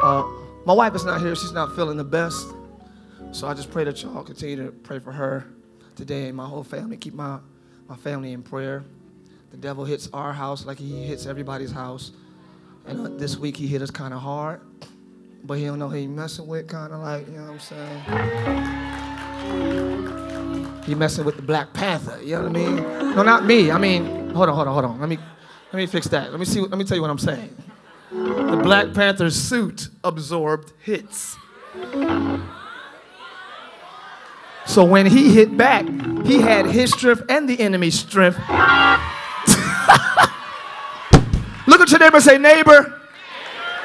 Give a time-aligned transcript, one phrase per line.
[0.02, 0.24] Uh,
[0.64, 1.34] my wife is not here.
[1.34, 2.46] She's not feeling the best.
[3.32, 5.44] So I just pray that y'all continue to pray for her
[5.96, 6.96] today and my whole family.
[6.96, 7.38] Keep my,
[7.88, 8.84] my family in prayer.
[9.50, 12.12] The devil hits our house like he hits everybody's house.
[12.86, 14.60] And uh, this week he hit us kind of hard.
[15.44, 17.60] But he don't know who he messing with, kind of like, you know what I'm
[17.60, 18.02] saying?
[20.84, 22.76] He messing with the Black Panther, you know what I mean?
[23.14, 23.70] No, not me.
[23.70, 25.00] I mean, hold on, hold on, hold on.
[25.00, 25.18] Let me,
[25.72, 26.30] let me fix that.
[26.30, 27.54] Let me see, let me tell you what I'm saying.
[28.10, 31.36] The Black Panther suit absorbed hits.
[34.66, 35.86] So when he hit back,
[36.26, 38.38] he had his strength and the enemy's strength.
[41.66, 42.98] Look at your neighbor say, neighbor,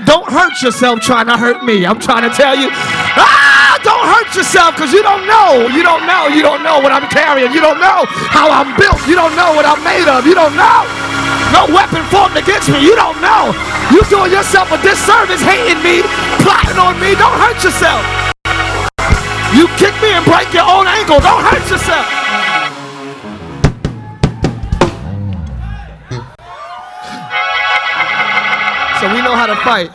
[0.06, 1.86] don't hurt yourself trying to hurt me.
[1.86, 5.68] I'm trying to tell you, ah, don't hurt yourself because you don't know.
[5.68, 6.28] You don't know.
[6.28, 7.52] You don't know what I'm carrying.
[7.52, 9.00] You don't know how I'm built.
[9.08, 10.26] You don't know what I'm made of.
[10.26, 10.88] You don't know.
[11.52, 12.82] No weapon formed against me.
[12.82, 13.54] You don't know.
[13.92, 16.02] You're doing yourself a disservice, hating me,
[16.42, 17.14] plotting on me.
[17.20, 18.02] Don't hurt yourself.
[19.54, 21.20] You kick me and break your own ankle.
[21.20, 22.23] Don't hurt yourself.
[29.04, 29.92] So we know how to fight.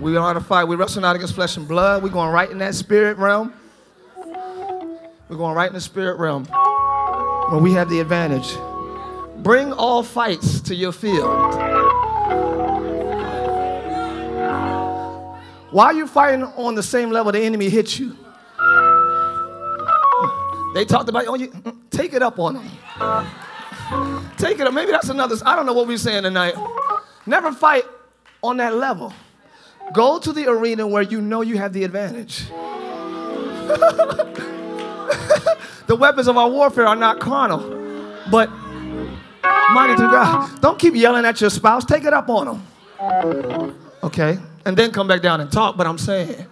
[0.00, 0.64] We know how to fight.
[0.64, 2.02] We wrestle not against flesh and blood.
[2.02, 3.52] We're going right in that spirit realm.
[5.28, 8.56] We're going right in the spirit realm where we have the advantage.
[9.42, 11.54] Bring all fights to your field.
[15.70, 18.16] Why are you fighting on the same level the enemy hits you?
[20.72, 21.52] They talked about, you,
[21.90, 22.70] take it up on them.
[24.38, 24.72] Take it up.
[24.72, 26.54] Maybe that's another, I don't know what we're saying tonight.
[27.26, 27.84] Never fight
[28.42, 29.12] on that level.
[29.92, 32.46] Go to the arena where you know you have the advantage.
[35.86, 37.60] the weapons of our warfare are not carnal,
[38.30, 38.50] but
[39.72, 40.60] mighty to God.
[40.60, 41.84] Don't keep yelling at your spouse.
[41.84, 42.62] Take it up on them.
[44.02, 44.38] Okay?
[44.64, 46.46] And then come back down and talk, but I'm saying.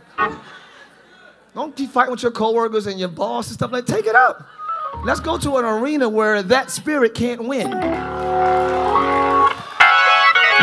[1.55, 3.95] Don't keep fighting with your coworkers and your boss and stuff like that.
[3.95, 4.47] Take it up.
[5.05, 7.71] Let's go to an arena where that spirit can't win.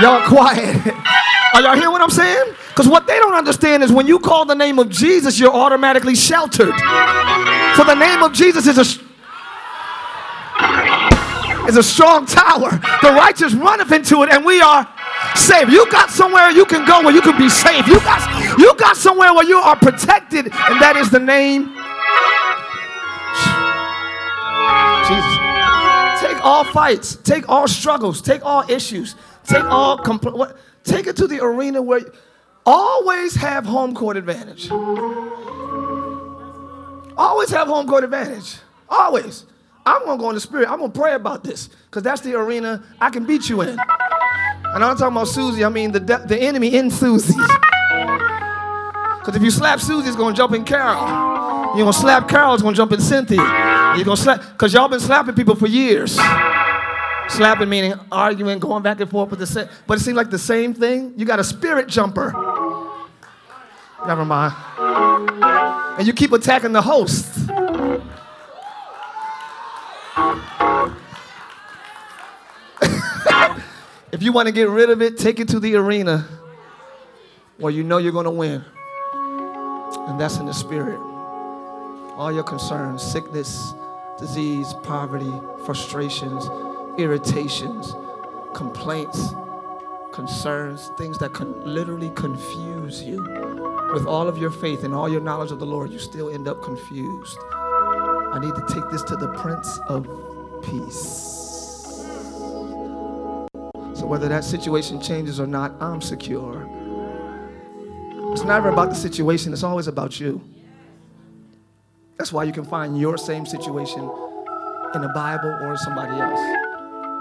[0.02, 0.94] Y'all quiet.
[1.54, 2.54] Are y'all hear what I'm saying?
[2.70, 6.16] Because what they don't understand is when you call the name of Jesus, you're automatically
[6.16, 6.74] sheltered.
[7.76, 9.10] For the name of Jesus is a
[11.68, 12.72] is a strong tower.
[13.02, 14.88] The righteous runneth into it, and we are
[15.36, 15.72] saved.
[15.72, 17.88] You got somewhere you can go where you can be safe.
[17.88, 21.76] You got you got somewhere where you are protected, and that is the name.
[25.08, 25.50] Jesus.
[26.22, 29.16] Take all fights, take all struggles, take all issues,
[29.50, 32.12] take all compl- what, take it to the arena where you
[32.66, 34.70] always have home court advantage.
[37.18, 38.56] Always have home court advantage.
[38.88, 39.46] Always.
[39.86, 40.70] I'm gonna go in the spirit.
[40.70, 43.70] I'm gonna pray about this because that's the arena I can beat you in.
[43.70, 43.80] And
[44.76, 45.66] I'm not talking about Susie.
[45.66, 47.34] I mean the de- the enemy in Susie.
[47.34, 51.76] Because if you slap Susie, it's gonna jump in Carol.
[51.76, 53.42] You're gonna slap Carol, it's gonna jump in Cynthia.
[53.96, 56.18] You're gonna slap because y'all been slapping people for years.
[57.30, 59.70] Slapping meaning arguing, going back and forth with the same.
[59.88, 61.14] But it seems like the same thing.
[61.16, 62.34] You got a spirit jumper.
[64.08, 64.56] Never mind.
[65.98, 67.28] And you keep attacking the host.
[74.12, 76.26] if you want to get rid of it, take it to the arena
[77.58, 78.64] where you know you're going to win.
[79.14, 81.00] And that's in the spirit.
[82.16, 83.74] All your concerns, sickness,
[84.18, 85.32] disease, poverty,
[85.66, 86.48] frustrations,
[87.00, 87.96] irritations,
[88.54, 89.34] complaints,
[90.12, 93.24] concerns, things that can literally confuse you.
[93.94, 96.48] With all of your faith and all your knowledge of the Lord, you still end
[96.48, 97.38] up confused.
[97.52, 100.06] I need to take this to the Prince of
[100.64, 101.38] Peace.
[103.98, 106.70] So whether that situation changes or not, I'm secure.
[108.32, 110.42] It's never about the situation, it's always about you.
[112.18, 114.02] That's why you can find your same situation
[114.94, 116.69] in the Bible or somebody else.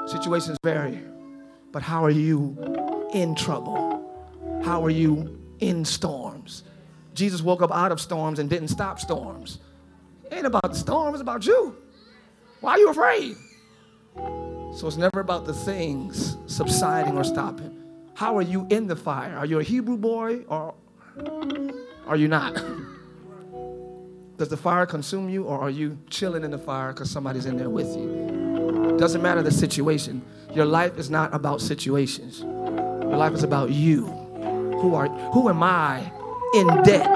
[0.08, 0.98] Situations vary,
[1.70, 2.56] but how are you
[3.12, 4.02] in trouble?
[4.64, 6.64] How are you in storms?
[7.12, 9.58] Jesus woke up out of storms and didn't stop storms.
[10.24, 11.76] It ain't about the storm, it's about you.
[12.60, 13.36] Why are you afraid?
[14.74, 17.76] So it's never about the things subsiding or stopping.
[18.14, 19.36] How are you in the fire?
[19.36, 20.74] Are you a Hebrew boy or
[22.06, 22.54] are you not?
[24.38, 27.58] Does the fire consume you or are you chilling in the fire because somebody's in
[27.58, 28.37] there with you?
[28.98, 30.22] Doesn't matter the situation.
[30.52, 32.40] Your life is not about situations.
[32.40, 34.06] Your life is about you.
[34.80, 36.10] Who are who am I
[36.54, 37.06] in debt?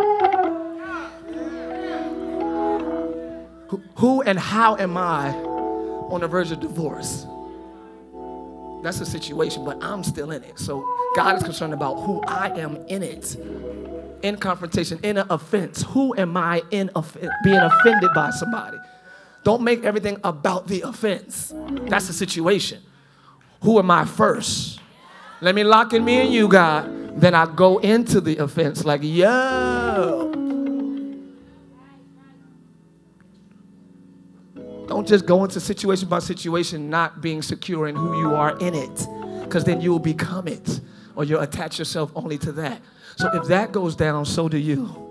[3.68, 7.26] Who, who and how am I on the verge of divorce?
[8.82, 10.58] That's a situation, but I'm still in it.
[10.58, 10.86] So
[11.16, 13.36] God is concerned about who I am in it.
[14.22, 15.82] In confrontation, in an offense.
[15.82, 18.76] Who am I in off- being offended by somebody?
[19.44, 21.52] Don't make everything about the offense.
[21.88, 22.80] That's the situation.
[23.62, 24.80] Who am I first?
[25.40, 27.20] Let me lock in me and you, God.
[27.20, 30.32] Then I go into the offense like, yo.
[34.86, 38.74] Don't just go into situation by situation not being secure in who you are in
[38.74, 39.08] it,
[39.42, 40.80] because then you'll become it,
[41.16, 42.80] or you'll attach yourself only to that.
[43.16, 45.01] So if that goes down, so do you.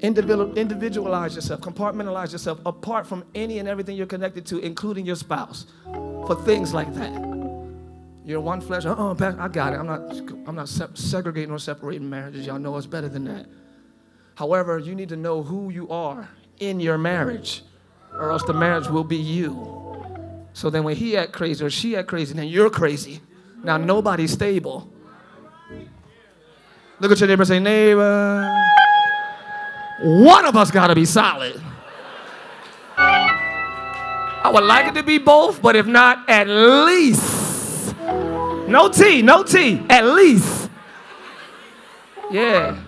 [0.00, 5.66] Individualize yourself, compartmentalize yourself apart from any and everything you're connected to, including your spouse,
[5.84, 7.12] for things like that.
[8.24, 8.84] You're one flesh.
[8.86, 9.76] Oh, I got it.
[9.76, 10.00] I'm not.
[10.46, 12.46] I'm not se- segregating or separating marriages.
[12.46, 13.46] Y'all know it's better than that.
[14.34, 16.28] However, you need to know who you are
[16.58, 17.62] in your marriage,
[18.12, 19.78] or else the marriage will be you.
[20.52, 23.20] So then when he act crazy or she act crazy, then you're crazy.
[23.62, 24.92] Now nobody's stable.
[27.00, 28.52] Look at your neighbor say, neighbor,
[30.00, 31.60] one of us gotta be solid.
[32.98, 37.94] I would like it to be both, but if not, at least.
[38.68, 40.70] No T, no T, at least.
[42.30, 42.78] Yeah.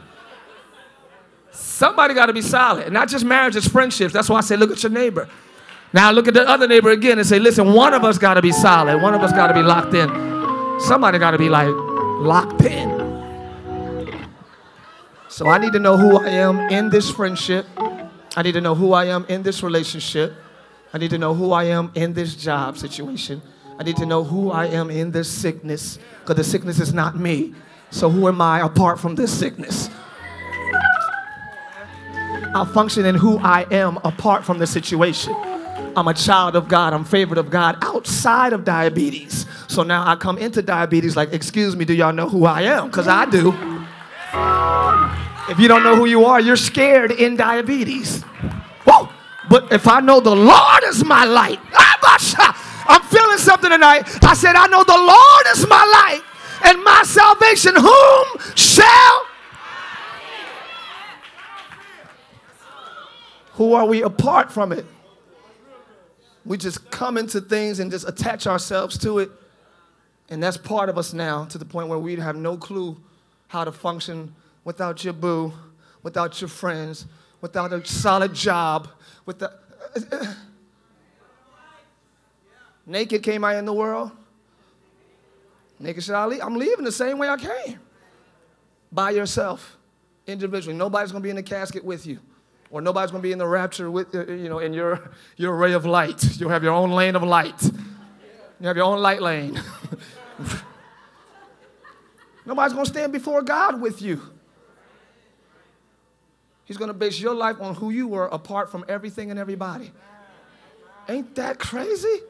[1.51, 2.93] Somebody got to be solid.
[2.93, 4.13] Not just marriages, friendships.
[4.13, 5.29] That's why I say, look at your neighbor.
[5.93, 8.43] Now look at the other neighbor again and say, listen, one of us got to
[8.43, 9.01] be solid.
[9.03, 10.09] One of us got to be locked in.
[10.81, 13.00] Somebody got to be like locked in.
[15.31, 17.65] So I need to know who I am in this friendship.
[18.37, 20.35] I need to know who I am in this relationship.
[20.93, 23.41] I need to know who I am in this job situation.
[23.79, 27.17] I need to know who I am in this sickness because the sickness is not
[27.17, 27.55] me.
[27.93, 29.89] So who am I apart from this sickness?
[32.53, 35.33] I function in who I am apart from the situation.
[35.97, 36.93] I'm a child of God.
[36.93, 39.47] I'm favored of God outside of diabetes.
[39.69, 42.89] So now I come into diabetes like, excuse me, do y'all know who I am?
[42.89, 43.80] Because I do.
[44.33, 48.23] If you don't know who you are, you're scared in diabetes.
[48.85, 49.09] Whoa!
[49.49, 54.03] But if I know the Lord is my light, ah, ah, I'm feeling something tonight.
[54.25, 56.23] I said, I know the Lord is my light
[56.65, 57.75] and my salvation.
[57.77, 59.27] Whom shall
[63.61, 64.87] Who are we apart from it?
[66.47, 69.31] We just come into things and just attach ourselves to it.
[70.31, 72.97] And that's part of us now to the point where we have no clue
[73.51, 74.33] how to function
[74.63, 75.53] without your boo,
[76.05, 77.07] without your friends,
[77.41, 78.87] without a solid job,
[79.27, 79.51] without.
[82.87, 84.13] Naked came I in the world.
[85.81, 86.41] Naked shall I leave.
[86.43, 87.81] I'm leaving the same way I came.
[88.93, 89.77] By yourself,
[90.29, 90.77] individually.
[90.77, 92.21] Nobody's gonna be in the casket with you
[92.71, 95.73] or nobody's to be in the rapture with uh, you know in your your ray
[95.73, 97.61] of light you'll have your own lane of light
[98.61, 99.61] you have your own light lane
[102.47, 104.21] nobody's going to stand before god with you.
[106.65, 109.91] He's going to base your life on who you were apart from everything and everybody.
[111.09, 112.21] Ain't that crazy?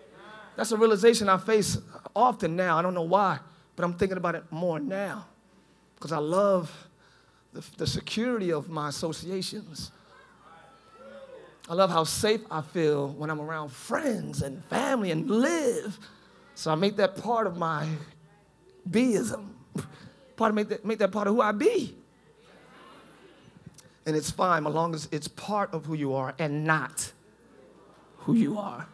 [0.56, 1.78] That's a realization i face
[2.14, 2.78] often now.
[2.78, 3.38] I don't know why
[3.80, 5.24] but i'm thinking about it more now.
[5.94, 6.70] Because i love
[7.54, 9.90] the, the security of my associations.
[11.66, 15.98] I love how safe I feel when I'm around friends and family and live.
[16.54, 17.88] So I make that part of my
[18.86, 19.46] beism.
[20.36, 21.94] Part of make that, make that part of who I be.
[24.06, 27.12] And it's fine as long as it's part of who you are and not
[28.18, 28.86] who you are.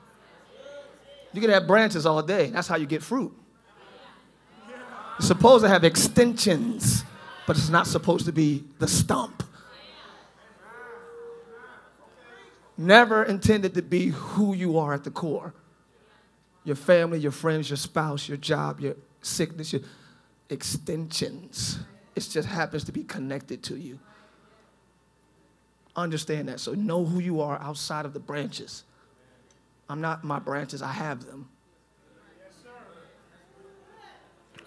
[1.33, 2.51] You can have branches all day.
[2.51, 3.33] That's how you get fruit.
[5.19, 7.05] You're supposed to have extensions,
[7.47, 9.43] but it's not supposed to be the stump.
[12.77, 15.55] never intended to be who you are at the core.
[16.65, 19.83] Your family, your friends, your spouse, your job, your sickness, your
[20.51, 21.79] extensions.
[22.15, 23.99] It just happens to be connected to you.
[25.95, 26.61] Understand that.
[26.61, 28.85] So know who you are outside of the branches.
[29.89, 31.49] I'm not my branches, I have them.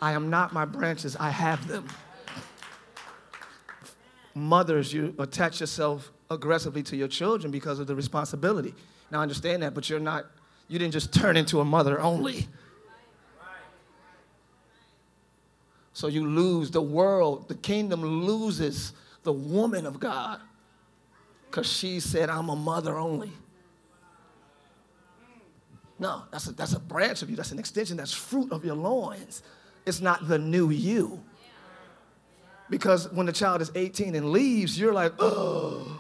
[0.02, 1.88] I am not my branches, I have them.
[4.34, 8.74] Mothers, you attach yourself aggressively to your children because of the responsibility.
[9.12, 10.26] Now, I understand that, but you're not,
[10.68, 12.48] you didn't just turn into a mother only.
[15.94, 18.94] So you lose the world, the kingdom loses
[19.24, 20.40] the woman of God
[21.50, 23.32] because she said, I'm a mother only.
[25.98, 28.76] No, that's a, that's a branch of you, that's an extension, that's fruit of your
[28.76, 29.44] loins.
[29.86, 31.22] It's not the new you.
[32.70, 36.00] Because when the child is 18 and leaves, you're like, oh.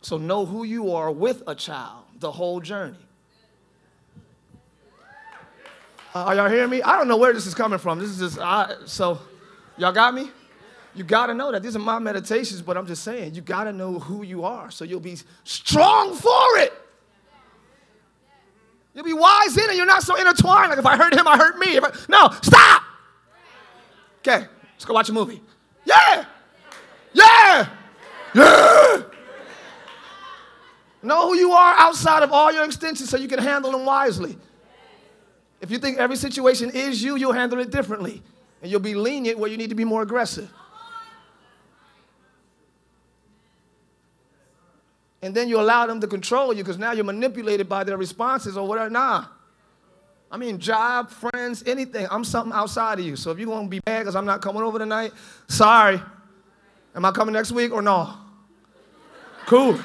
[0.00, 3.07] So know who you are with a child the whole journey.
[6.14, 6.82] Uh, are y'all hearing me?
[6.82, 7.98] I don't know where this is coming from.
[7.98, 9.18] This is just, I, so
[9.76, 10.30] y'all got me?
[10.94, 11.62] You gotta know that.
[11.62, 14.84] These are my meditations, but I'm just saying, you gotta know who you are so
[14.84, 16.72] you'll be strong for it.
[18.94, 19.76] You'll be wise in it.
[19.76, 20.70] You're not so intertwined.
[20.70, 21.78] Like if I hurt him, I hurt me.
[21.78, 22.82] I, no, stop.
[24.20, 25.40] Okay, let's go watch a movie.
[25.84, 26.24] Yeah.
[27.12, 27.68] Yeah.
[28.34, 29.02] Yeah.
[31.00, 34.36] Know who you are outside of all your extensions so you can handle them wisely.
[35.60, 38.22] If you think every situation is you, you'll handle it differently.
[38.62, 40.50] And you'll be lenient where you need to be more aggressive.
[45.22, 48.56] and then you allow them to control you because now you're manipulated by their responses
[48.56, 48.90] or whatever.
[48.90, 49.26] Nah.
[50.30, 52.06] I mean, job, friends, anything.
[52.10, 53.16] I'm something outside of you.
[53.16, 55.12] So if you're going to be mad because I'm not coming over tonight,
[55.48, 56.00] sorry.
[56.94, 58.12] Am I coming next week or no?
[59.46, 59.80] Cool.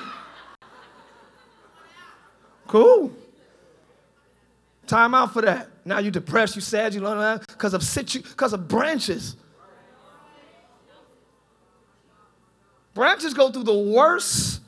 [2.67, 3.11] Cool.
[4.87, 5.69] Time out for that.
[5.85, 9.35] Now you're depressed, you sad, you that because of situ, because of branches.
[12.93, 14.61] Branches go through the worst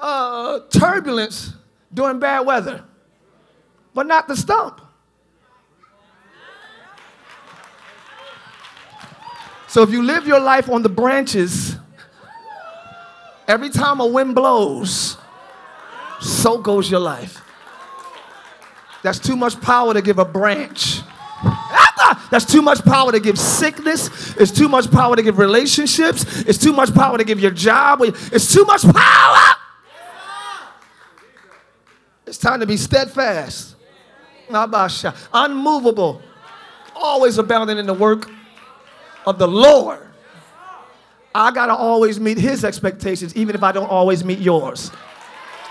[0.00, 1.52] uh, turbulence
[1.92, 2.84] during bad weather,
[3.92, 4.80] but not the stump.
[9.66, 11.76] So if you live your life on the branches,
[13.46, 15.16] every time a wind blows,
[16.20, 17.42] so goes your life.
[19.02, 21.00] That's too much power to give a branch.
[21.42, 24.34] Ah, that's too much power to give sickness.
[24.36, 26.42] It's too much power to give relationships.
[26.42, 28.00] It's too much power to give your job.
[28.02, 29.56] It's too much power.
[32.26, 33.74] It's time to be steadfast,
[34.48, 36.22] unmovable,
[36.94, 38.30] always abounding in the work
[39.26, 40.06] of the Lord.
[41.34, 44.90] I got to always meet his expectations, even if I don't always meet yours.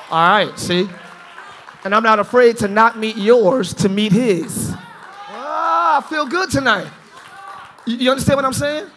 [0.09, 0.89] All right, see?
[1.83, 4.73] And I'm not afraid to not meet yours to meet his.
[5.29, 6.91] Ah, I feel good tonight.
[7.85, 8.87] You, understand what I'm saying?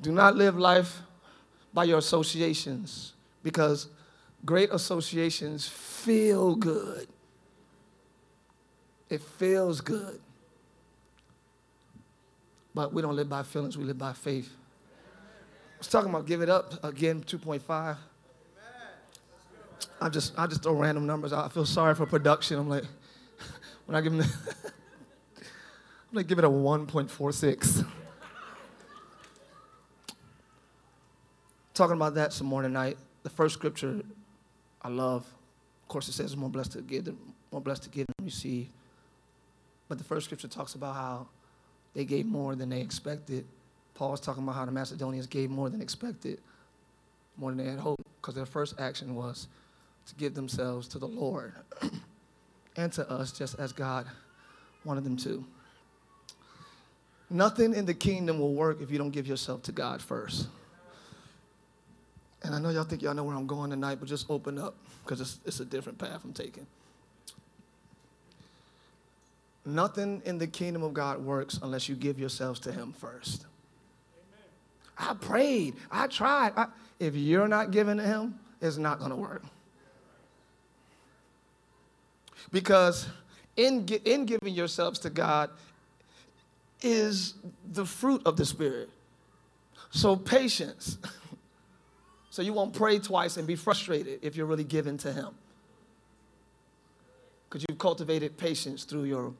[0.00, 1.00] Do not live life
[1.72, 3.88] by your associations because
[4.44, 7.08] Great associations feel good.
[9.08, 10.20] It feels good.
[12.74, 14.50] But we don't live by feelings, we live by faith.
[14.52, 17.96] I was talking about give it up again, 2.5.
[20.00, 21.44] I just I just throw random numbers out.
[21.44, 22.58] I feel sorry for production.
[22.58, 22.84] I'm like,
[23.86, 24.24] when I give them the
[25.36, 27.86] I'm gonna give it a 1.46.
[31.72, 32.98] Talking about that some more tonight.
[33.22, 34.02] The first scripture
[34.82, 35.22] I love.
[35.82, 37.18] Of course, it says more blessed to give, than
[37.52, 38.68] more blessed to give than receive.
[39.88, 41.28] But the first scripture talks about how
[41.94, 43.44] they gave more than they expected.
[43.94, 46.40] Paul was talking about how the Macedonians gave more than expected,
[47.36, 49.48] more than they had hoped, because their first action was
[50.06, 51.54] to give themselves to the Lord
[52.76, 54.06] and to us, just as God
[54.84, 55.44] wanted them to.
[57.28, 60.48] Nothing in the kingdom will work if you don't give yourself to God first.
[62.42, 64.74] And I know y'all think y'all know where I'm going tonight, but just open up
[65.04, 66.66] because it's, it's a different path I'm taking.
[69.64, 73.44] Nothing in the kingdom of God works unless you give yourselves to Him first.
[74.98, 75.10] Amen.
[75.10, 76.52] I prayed, I tried.
[76.56, 76.66] I,
[76.98, 79.42] if you're not giving to Him, it's not going to work.
[82.50, 83.06] Because
[83.56, 85.50] in, in giving yourselves to God
[86.82, 87.34] is
[87.72, 88.88] the fruit of the Spirit.
[89.90, 90.98] So, patience.
[92.30, 95.30] So you won't pray twice and be frustrated if you're really given to Him.
[97.48, 99.34] Because you've cultivated patience through your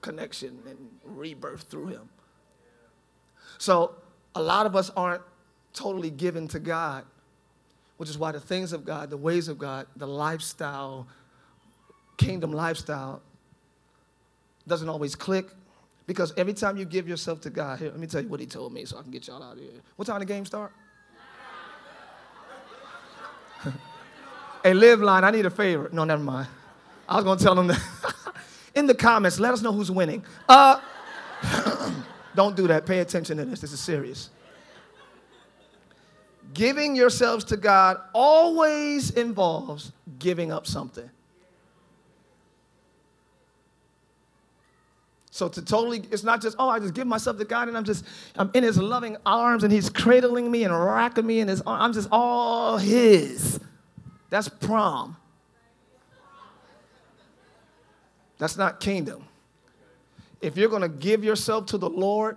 [0.00, 2.08] connection and rebirth through Him.
[3.58, 3.94] So
[4.34, 5.22] a lot of us aren't
[5.74, 7.04] totally given to God,
[7.98, 11.06] which is why the things of God, the ways of God, the lifestyle,
[12.16, 13.22] kingdom lifestyle,
[14.66, 15.46] doesn't always click.
[16.06, 18.46] Because every time you give yourself to God, here, let me tell you what he
[18.46, 19.70] told me so I can get y'all out of here.
[19.96, 20.72] What time the game start?
[24.62, 25.90] Hey, live line, I need a favor.
[25.92, 26.46] No, never mind.
[27.08, 27.82] I was gonna tell them that.
[28.76, 30.24] In the comments, let us know who's winning.
[30.48, 30.80] Uh,
[32.36, 32.86] don't do that.
[32.86, 33.60] Pay attention to this.
[33.60, 34.30] This is serious.
[36.54, 39.90] Giving yourselves to God always involves
[40.20, 41.10] giving up something.
[45.34, 47.84] So to totally, it's not just, oh, I just give myself to God and I'm
[47.84, 48.04] just,
[48.36, 51.82] I'm in his loving arms and he's cradling me and rocking me in his arms.
[51.82, 53.58] I'm just all his.
[54.28, 55.16] That's prom.
[58.36, 59.24] That's not kingdom.
[60.42, 62.36] If you're going to give yourself to the Lord,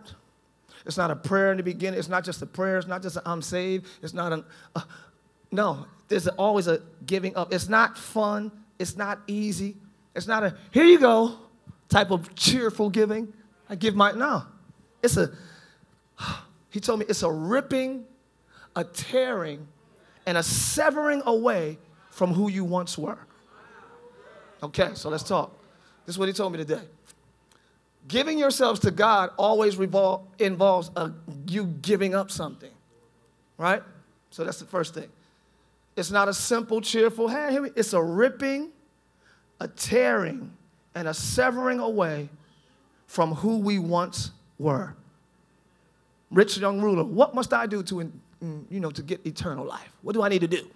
[0.85, 1.99] it's not a prayer in the beginning.
[1.99, 2.77] It's not just a prayer.
[2.77, 3.87] It's not just I'm saved.
[4.03, 4.83] It's not an, uh,
[5.51, 7.53] no, there's always a giving up.
[7.53, 8.53] It's not fun.
[8.79, 9.75] It's not easy.
[10.15, 11.39] It's not a, here you go
[11.95, 13.31] type of cheerful giving.
[13.69, 14.43] I give my, no.
[15.01, 15.31] It's a,
[16.69, 18.03] he told me it's a ripping,
[18.75, 19.65] a tearing,
[20.25, 21.77] and a severing away
[22.11, 23.19] from who you once were.
[24.61, 25.57] Okay, so let's talk.
[26.05, 26.81] This is what he told me today.
[28.09, 31.11] Giving yourselves to God always revol- involves a,
[31.47, 32.71] you giving up something,
[33.57, 33.81] right?
[34.31, 35.07] So that's the first thing.
[35.95, 38.71] It's not a simple, cheerful, hey, it's a ripping,
[39.61, 40.51] a tearing,
[40.95, 42.29] and a severing away
[43.05, 44.95] from who we once were.
[46.31, 48.11] Rich young ruler, what must I do to,
[48.69, 49.91] you know, to get eternal life?
[50.01, 50.67] What do I need to do?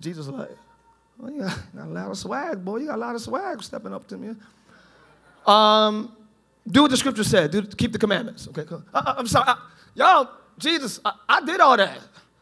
[0.00, 0.50] Jesus like,
[1.18, 2.78] well, you got, a lot of swag, boy.
[2.78, 4.34] You got a lot of swag stepping up to me.
[5.46, 6.14] Um,
[6.68, 7.50] do what the scripture said.
[7.50, 8.48] Do, keep the commandments.
[8.48, 8.82] Okay, cool.
[8.92, 9.44] Uh, uh I'm sorry.
[9.48, 9.56] Uh,
[9.94, 11.98] y'all, Jesus, I, I, did all that.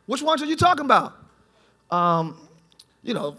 [0.06, 1.14] Which ones are you talking about?
[1.90, 2.48] Um,
[3.02, 3.36] you know,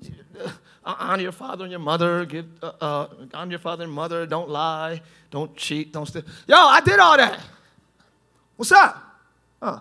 [0.98, 2.24] honor your father and your mother.
[2.24, 4.26] Give uh, uh, honor your father and mother.
[4.26, 5.00] Don't lie.
[5.30, 5.92] Don't cheat.
[5.92, 6.22] Don't steal.
[6.46, 7.40] Yo, I did all that.
[8.56, 8.96] What's up?
[9.62, 9.80] Huh.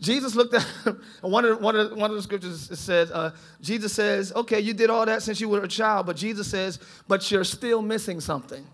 [0.00, 0.62] Jesus looked at
[1.22, 4.32] one of the, one of the, one of the scriptures it says uh, Jesus says,
[4.34, 7.44] "Okay, you did all that since you were a child," but Jesus says, "But you're
[7.44, 8.66] still missing something."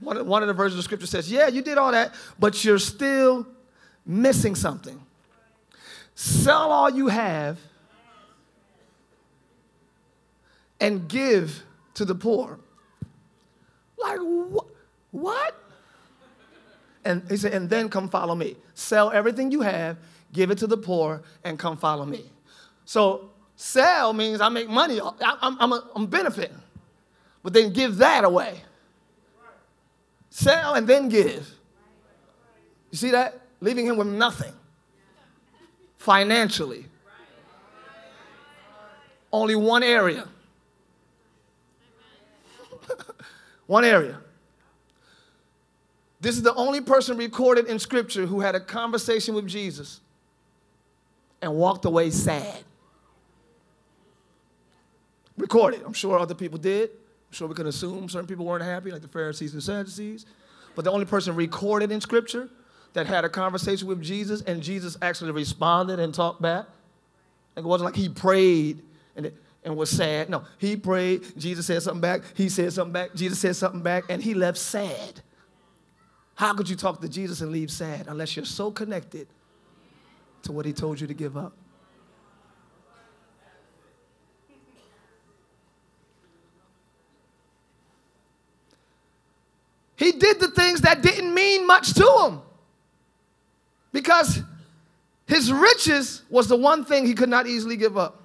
[0.00, 2.64] One of, one of the versions of scripture says, "Yeah, you did all that, but
[2.64, 3.46] you're still
[4.06, 5.00] missing something."
[6.14, 7.58] Sell all you have
[10.80, 11.62] and give
[11.94, 12.58] to the poor.
[13.98, 15.60] Like, wh- what?
[17.04, 18.56] And he said, and then come follow me.
[18.74, 19.98] Sell everything you have,
[20.32, 22.24] give it to the poor, and come follow me.
[22.84, 26.60] So, sell means I make money, I, am I'm, I'm benefiting.
[27.42, 28.62] But then give that away.
[30.30, 31.48] Sell and then give.
[32.90, 33.40] You see that?
[33.60, 34.52] Leaving him with nothing
[35.98, 36.86] financially.
[39.32, 40.28] Only one area.
[43.66, 44.18] one area.
[46.20, 50.00] This is the only person recorded in Scripture who had a conversation with Jesus
[51.42, 52.64] and walked away sad.
[55.36, 55.82] Recorded.
[55.84, 56.90] I'm sure other people did.
[56.90, 60.24] I'm sure we can assume certain people weren't happy, like the Pharisees and Sadducees.
[60.74, 62.48] But the only person recorded in Scripture
[62.94, 66.66] that had a conversation with Jesus and Jesus actually responded and talked back.
[67.56, 68.80] It wasn't like he prayed
[69.16, 69.30] and,
[69.64, 70.28] and was sad.
[70.28, 74.04] No, he prayed, Jesus said something back, he said something back, Jesus said something back,
[74.08, 75.22] and he left sad.
[76.34, 79.28] How could you talk to Jesus and leave sad unless you're so connected
[80.42, 81.52] to what he told you to give up?
[89.96, 92.40] He did the things that didn't mean much to him
[93.92, 94.40] because
[95.26, 98.23] his riches was the one thing he could not easily give up.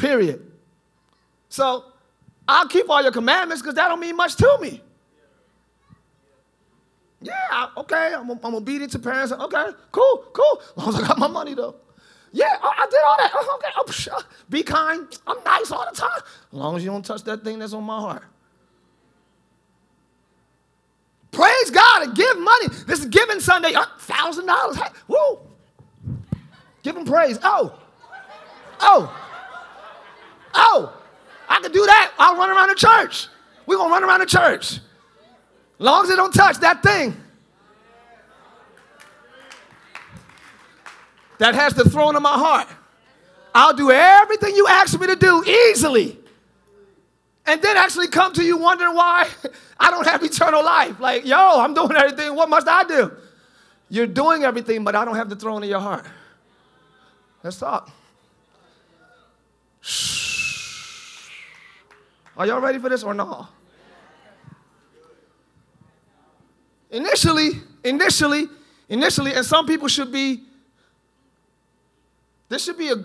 [0.00, 0.50] Period.
[1.50, 1.84] So
[2.48, 4.80] I'll keep all your commandments because that don't mean much to me.
[7.20, 9.30] Yeah, okay, I'm, I'm obedient to parents.
[9.30, 10.62] Okay, cool, cool.
[10.62, 11.74] As long as I got my money though.
[12.32, 13.30] Yeah, I, I did all that.
[13.34, 14.14] Oh, okay, oh, sure.
[14.14, 15.06] Uh, be kind.
[15.26, 16.22] I'm nice all the time.
[16.50, 18.22] As long as you don't touch that thing that's on my heart.
[21.30, 22.68] Praise God and give money.
[22.86, 23.74] This is giving Sunday.
[23.74, 24.76] Uh, thousand dollars.
[24.76, 25.40] Hey, woo!
[26.82, 27.38] Give him praise.
[27.42, 27.78] Oh,
[28.80, 29.29] oh,
[30.54, 30.96] oh!
[31.48, 32.12] I can do that.
[32.18, 33.28] I'll run around the church.
[33.66, 34.80] We're gonna run around the church
[35.80, 37.16] long as it don't touch that thing
[41.38, 42.68] that has the throne of my heart,
[43.54, 46.18] I'll do everything you ask me to do easily.
[47.46, 49.26] And then actually come to you wondering why
[49.80, 51.00] I don't have eternal life.
[51.00, 52.36] Like, yo, I'm doing everything.
[52.36, 53.12] What must I do?
[53.88, 56.04] You're doing everything, but I don't have the throne of your heart.
[57.42, 57.90] Let's talk.
[59.80, 60.19] Shh.
[62.36, 63.48] Are y'all ready for this or no?
[66.90, 67.50] Initially,
[67.84, 68.46] initially,
[68.88, 70.42] initially, and some people should be,
[72.48, 72.96] this should be a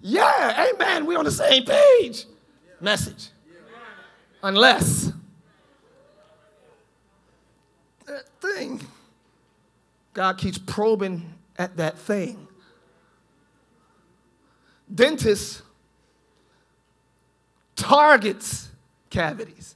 [0.00, 1.04] Yeah, amen.
[1.06, 2.26] We on the same page.
[2.80, 3.30] Message.
[4.42, 5.12] Unless
[8.06, 8.86] that thing,
[10.14, 12.46] God keeps probing at that thing.
[14.94, 15.62] Dentist
[17.76, 18.68] targets
[19.10, 19.74] cavities.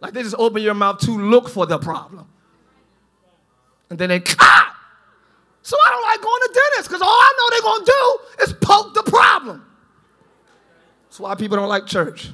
[0.00, 2.26] Like they just open your mouth to look for the problem.
[3.88, 4.66] And then they cut.
[5.62, 8.44] So I don't like going to dentists because all I know they're going to do
[8.44, 9.64] is poke the problem.
[11.04, 12.30] That's why people don't like church.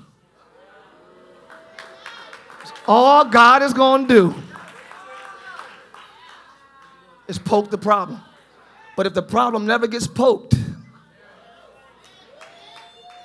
[2.86, 4.34] All God is going to do
[7.28, 8.20] is poke the problem.
[8.96, 10.54] But if the problem never gets poked,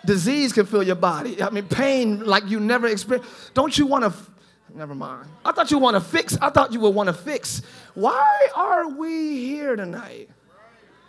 [0.08, 1.44] disease can fill your body.
[1.44, 3.54] I mean, pain like you never experienced.
[3.54, 4.08] Don't you want to?
[4.08, 4.32] F-
[4.74, 5.28] never mind.
[5.46, 6.36] I thought you want to fix.
[6.42, 7.62] I thought you would want to fix.
[7.94, 10.30] Why are we here tonight?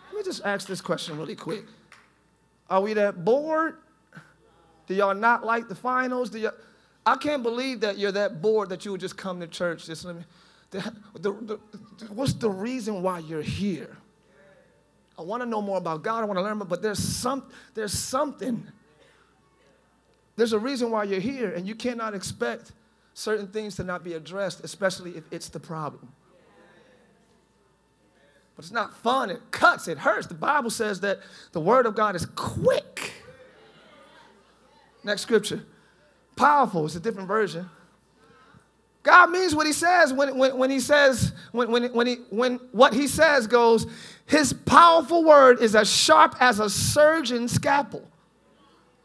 [0.08, 1.64] Let me just ask this question really quick.
[2.68, 3.78] Are we that bored?
[4.87, 6.28] Do y'all not like the finals?
[6.30, 6.52] Do y'all,
[7.06, 9.87] I can't believe that you're that bored that you would just come to church.
[9.87, 10.24] Just let me.
[10.70, 11.58] The, the, the,
[12.12, 13.96] what's the reason why you're here?
[15.18, 16.22] I want to know more about God.
[16.22, 18.66] I want to learn more, but there's some there's something
[20.38, 22.72] there's a reason why you're here, and you cannot expect
[23.12, 26.12] certain things to not be addressed, especially if it's the problem.
[28.55, 30.29] But it's not fun, it cuts, it hurts.
[30.29, 31.18] The Bible says that
[31.53, 33.12] the Word of God is quick.
[35.03, 35.64] Next scripture.
[36.37, 37.68] Powerful, it's a different version.
[39.03, 42.57] God means what he says when, when, when he says, when, when, when, he, when
[42.70, 43.87] what he says goes,
[44.27, 48.09] his powerful word is as sharp as a surgeon's scalpel.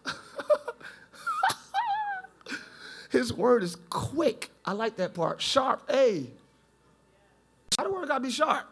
[3.14, 4.50] His word is quick.
[4.66, 5.40] I like that part.
[5.40, 5.90] Sharp.
[5.90, 6.32] Hey.
[7.78, 8.66] How the word gotta be sharp?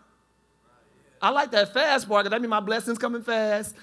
[1.21, 3.75] I like that fast part because that means my blessings coming fast,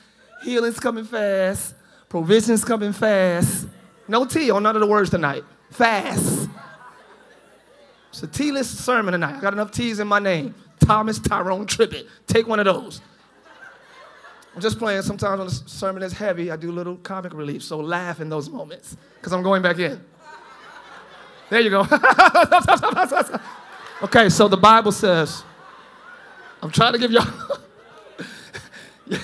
[0.42, 1.77] healing's coming fast,
[2.09, 3.68] provision's coming fast.
[4.09, 5.44] No T on none of the words tonight.
[5.71, 6.49] Fast.
[8.11, 9.37] It's a T-less sermon tonight.
[9.37, 10.57] I got enough T's in my name.
[10.81, 12.09] Thomas Tyrone Tribbett.
[12.27, 13.01] Take one of those.
[14.57, 15.03] I'm just playing.
[15.03, 17.62] Sometimes when the sermon is heavy, I do a little comic relief.
[17.62, 20.03] So laugh in those moments because I'm going back in.
[21.51, 21.81] There you go.
[24.03, 25.43] okay, so the Bible says,
[26.63, 27.27] I'm trying to give y'all,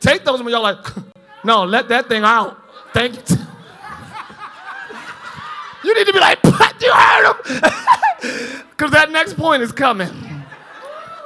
[0.00, 0.84] take those when y'all like,
[1.44, 2.62] no, let that thing out.
[2.92, 3.36] Thank you.
[5.84, 7.36] you need to be like, you heard him.
[8.70, 10.08] Because that next point is coming.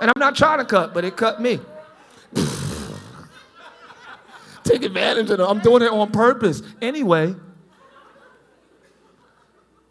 [0.01, 1.61] And I'm not trying to cut, but it cut me.
[4.65, 5.43] Take advantage of it.
[5.43, 6.63] I'm doing it on purpose.
[6.81, 7.35] Anyway,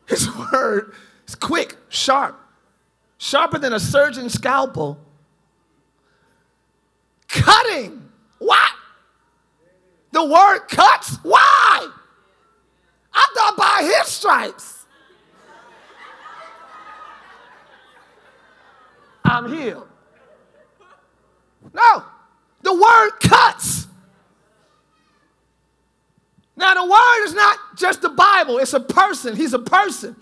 [0.08, 0.94] his word
[1.28, 2.40] is quick, sharp,
[3.18, 5.00] sharper than a surgeon's scalpel.
[7.28, 8.10] Cutting.
[8.40, 8.72] What?
[10.12, 11.18] The word cuts?
[11.24, 11.90] Why?
[13.14, 14.86] I thought by his stripes.
[19.26, 19.88] I'm healed.
[21.74, 22.04] No,
[22.62, 23.88] the word cuts.
[26.56, 29.36] Now, the word is not just the Bible, it's a person.
[29.36, 30.16] He's a person.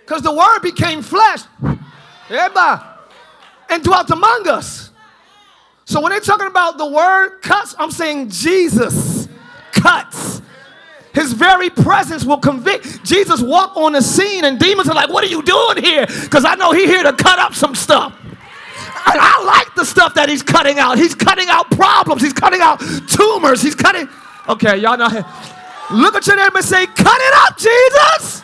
[0.00, 1.42] Because the word became flesh.
[2.28, 2.82] Everybody.
[3.70, 4.90] And dwelt among us.
[5.86, 9.28] So when they're talking about the word cuts, I'm saying Jesus
[9.72, 10.40] cuts.
[11.14, 13.04] His very presence will convict.
[13.04, 16.06] Jesus walked on the scene and demons are like, what are you doing here?
[16.06, 18.18] Because I know he's here to cut up some stuff.
[18.22, 20.98] And I like the stuff that he's cutting out.
[20.98, 22.22] He's cutting out problems.
[22.22, 23.62] He's cutting out tumors.
[23.62, 24.08] He's cutting
[24.48, 25.08] Okay, y'all know.
[25.90, 28.42] Look at your neighbor and say, Cut it up, Jesus.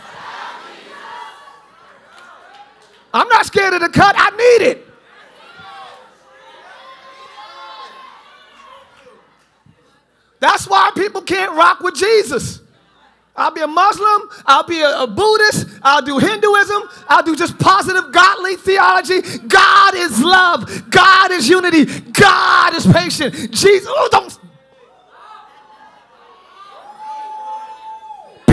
[3.13, 4.87] I'm not scared of the cut, I need it.
[10.39, 12.61] That's why people can't rock with Jesus.
[13.37, 17.59] I'll be a Muslim, I'll be a, a, Buddhist, I'll do Hinduism, I'll do just
[17.59, 19.21] positive godly theology.
[19.47, 23.35] God is love, God is unity, God is patient.
[23.53, 24.40] Jesus, oh, don't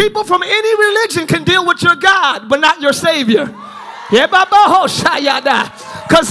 [0.07, 3.53] People from any religion can deal with your God, but not your Savior.
[4.09, 4.31] Because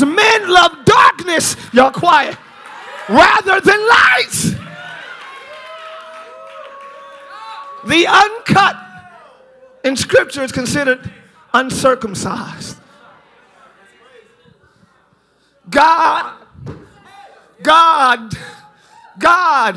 [0.02, 2.38] men love darkness, y'all quiet,
[3.06, 4.56] rather than light.
[7.86, 8.76] The uncut
[9.84, 11.12] in Scripture is considered
[11.52, 12.78] uncircumcised.
[15.68, 16.32] God,
[17.62, 18.32] God,
[19.18, 19.76] God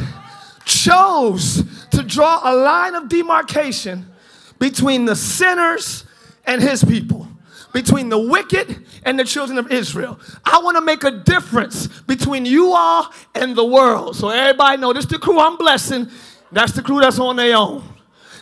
[0.64, 1.69] chose
[2.00, 4.06] to draw a line of demarcation
[4.58, 6.06] between the sinners
[6.46, 7.28] and his people.
[7.72, 10.20] between the wicked and the children of Israel.
[10.44, 14.16] I want to make a difference between you all and the world.
[14.16, 16.10] So everybody know this the crew I'm blessing.
[16.52, 17.84] That's the crew that's on their own.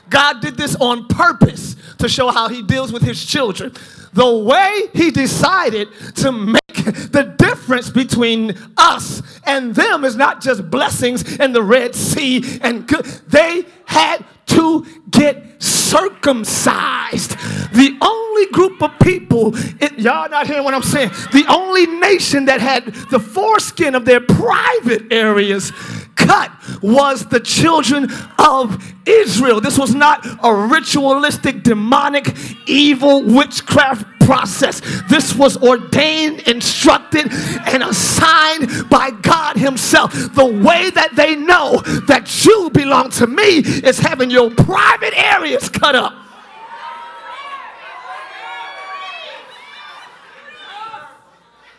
[0.10, 3.74] God did this on purpose to show how he deals with his children.
[4.14, 10.70] The way he decided to make the difference between us and them is not just
[10.70, 13.06] blessings and the Red Sea and good.
[13.28, 17.32] They had to get circumcised.
[17.74, 22.46] The only group of people, it, y'all not hearing what I'm saying, the only nation
[22.46, 25.72] that had the foreskin of their private areas
[26.16, 29.62] cut was the children of Israel.
[29.62, 32.36] This was not a ritualistic, demonic,
[32.68, 34.82] evil witchcraft process.
[35.08, 40.12] This was ordained, instructed, and assigned by God Himself.
[40.12, 43.60] The way that they know that you belong to me
[43.90, 46.14] is having your private areas cut up.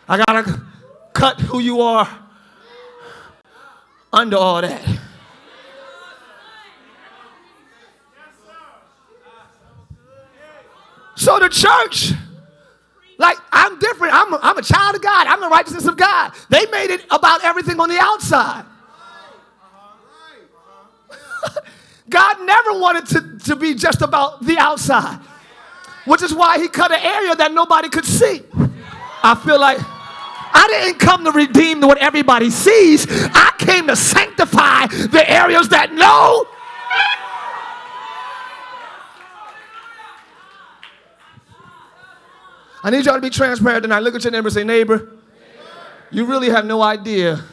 [0.07, 0.59] I gotta
[1.13, 2.09] cut who you are
[4.11, 4.81] under all that.
[11.15, 12.13] So the church,
[13.19, 14.15] like I'm different.
[14.15, 15.27] I'm a, I'm a child of God.
[15.27, 16.33] I'm the righteousness of God.
[16.49, 18.65] They made it about everything on the outside.
[22.09, 25.19] God never wanted to, to be just about the outside,
[26.05, 28.41] which is why he cut an area that nobody could see.
[29.21, 33.05] I feel like I didn't come to redeem what everybody sees.
[33.09, 36.47] I came to sanctify the areas that know.
[42.83, 43.99] I need y'all to be transparent tonight.
[43.99, 45.11] Look at your neighbor and say, neighbor,
[46.11, 47.43] you really have no idea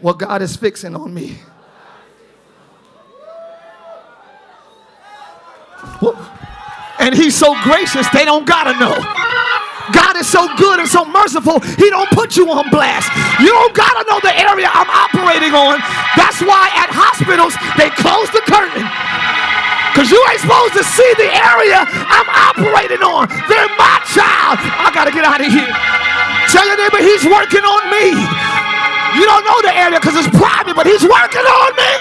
[0.00, 1.38] what God is fixing on me.
[6.98, 8.98] And he's so gracious, they don't gotta know.
[9.92, 13.08] God is so good and so merciful, He don't put you on blast.
[13.40, 15.80] You don't gotta know the area I'm operating on.
[16.16, 18.84] That's why at hospitals they close the curtain.
[19.92, 23.28] Because you ain't supposed to see the area I'm operating on.
[23.50, 24.60] They're my child.
[24.60, 25.72] I gotta get out of here.
[26.52, 28.16] Tell your neighbor he's working on me.
[29.18, 31.92] You don't know the area because it's private, but he's working on me.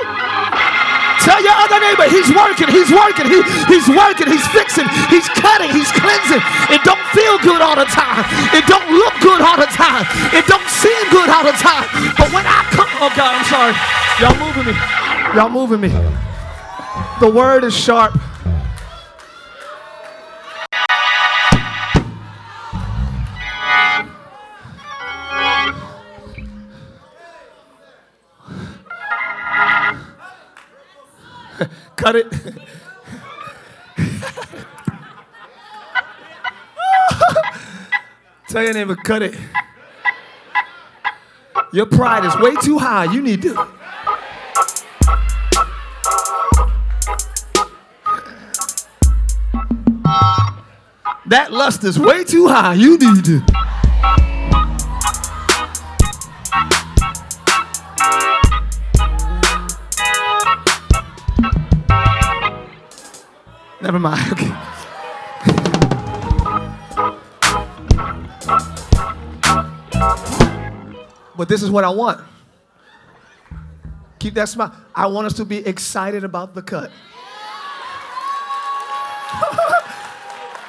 [1.28, 5.67] Tell your other neighbor, he's working, he's working, he, he's working, he's fixing, he's cutting,
[5.76, 6.39] he's cleansing.
[6.71, 8.23] It don't feel good all the time.
[8.56, 10.06] It don't look good all the time.
[10.32, 11.88] It don't seem good all the time.
[12.17, 13.76] But when I come, oh God, I'm sorry.
[14.23, 14.76] Y'all moving me.
[15.36, 16.27] Y'all moving me.
[17.19, 18.13] The word is sharp.
[31.95, 32.32] Cut it.
[38.49, 39.36] Tell your neighbor, cut it.
[41.73, 43.12] Your pride is way too high.
[43.12, 43.77] You need to.
[51.28, 52.76] That lust is way too high.
[52.76, 53.42] You need to.
[63.82, 64.22] Never mind.
[64.32, 64.54] Okay.
[71.38, 72.20] but this is what I want.
[74.20, 74.74] Keep that smile.
[74.96, 76.92] I want us to be excited about the cut.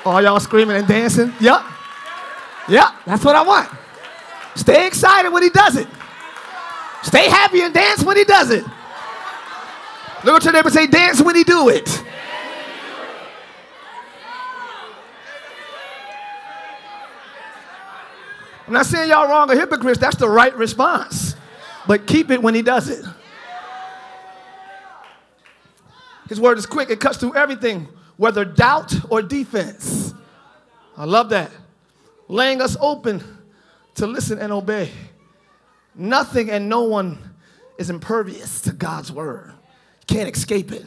[0.04, 1.32] All y'all screaming and dancing?
[1.40, 1.62] Yep.
[2.68, 3.68] Yep, that's what I want.
[4.54, 5.88] Stay excited when he does it.
[7.02, 8.64] Stay happy and dance when he does it.
[10.24, 12.04] Look at your neighbor say, dance when he do it.
[18.66, 19.98] I'm not saying y'all wrong or hypocrites.
[19.98, 21.34] That's the right response.
[21.86, 23.02] But keep it when he does it.
[26.28, 30.12] His word is quick, it cuts through everything, whether doubt or defense.
[30.96, 31.50] I love that.
[32.26, 33.22] Laying us open
[33.94, 34.90] to listen and obey.
[35.94, 37.18] Nothing and no one
[37.78, 39.52] is impervious to God's word.
[40.06, 40.84] Can't escape it.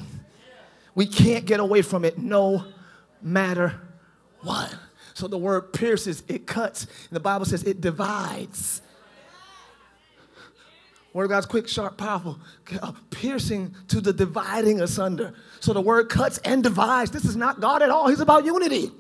[0.94, 2.66] We can't get away from it no
[3.22, 3.80] matter
[4.42, 4.74] what.
[5.14, 6.84] So the word pierces, it cuts.
[6.84, 8.82] And the Bible says it divides.
[11.14, 12.40] Word of God's quick, sharp, powerful,
[12.82, 15.34] uh, piercing to the dividing asunder.
[15.60, 17.12] So the word cuts and divides.
[17.12, 18.08] This is not God at all.
[18.08, 18.92] He's about unity.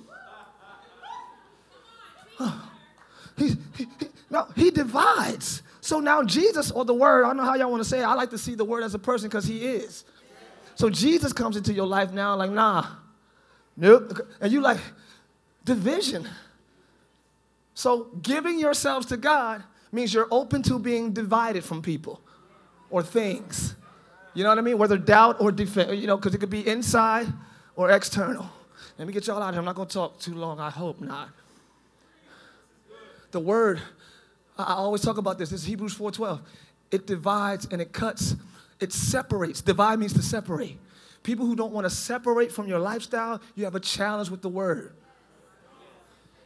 [3.37, 5.63] He, he, he, no, he divides.
[5.79, 8.03] So now Jesus or the word, I don't know how y'all want to say it.
[8.03, 10.03] I like to see the word as a person because he is.
[10.75, 12.87] So Jesus comes into your life now like, nah,
[13.77, 14.27] nope.
[14.41, 14.79] And you like,
[15.63, 16.27] division.
[17.73, 22.21] So giving yourselves to God means you're open to being divided from people
[22.89, 23.75] or things.
[24.33, 24.77] You know what I mean?
[24.77, 27.27] Whether doubt or defense, you know, because it could be inside
[27.75, 28.49] or external.
[28.97, 29.59] Let me get y'all out of here.
[29.59, 30.59] I'm not going to talk too long.
[30.59, 31.29] I hope not.
[33.31, 33.81] The word,
[34.57, 35.49] I always talk about this.
[35.49, 36.41] This is Hebrews 4:12.
[36.91, 38.35] It divides and it cuts.
[38.79, 39.61] It separates.
[39.61, 40.77] Divide means to separate.
[41.23, 44.49] People who don't want to separate from your lifestyle, you have a challenge with the
[44.49, 44.93] word.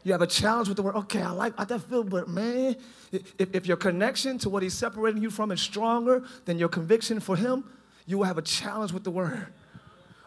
[0.06, 0.96] You have a challenge with the word.
[0.96, 2.76] Okay, I like I that feel, but man,
[3.12, 7.20] if, if your connection to what he's separating you from is stronger than your conviction
[7.20, 7.63] for him,
[8.06, 9.48] you will have a challenge with the word.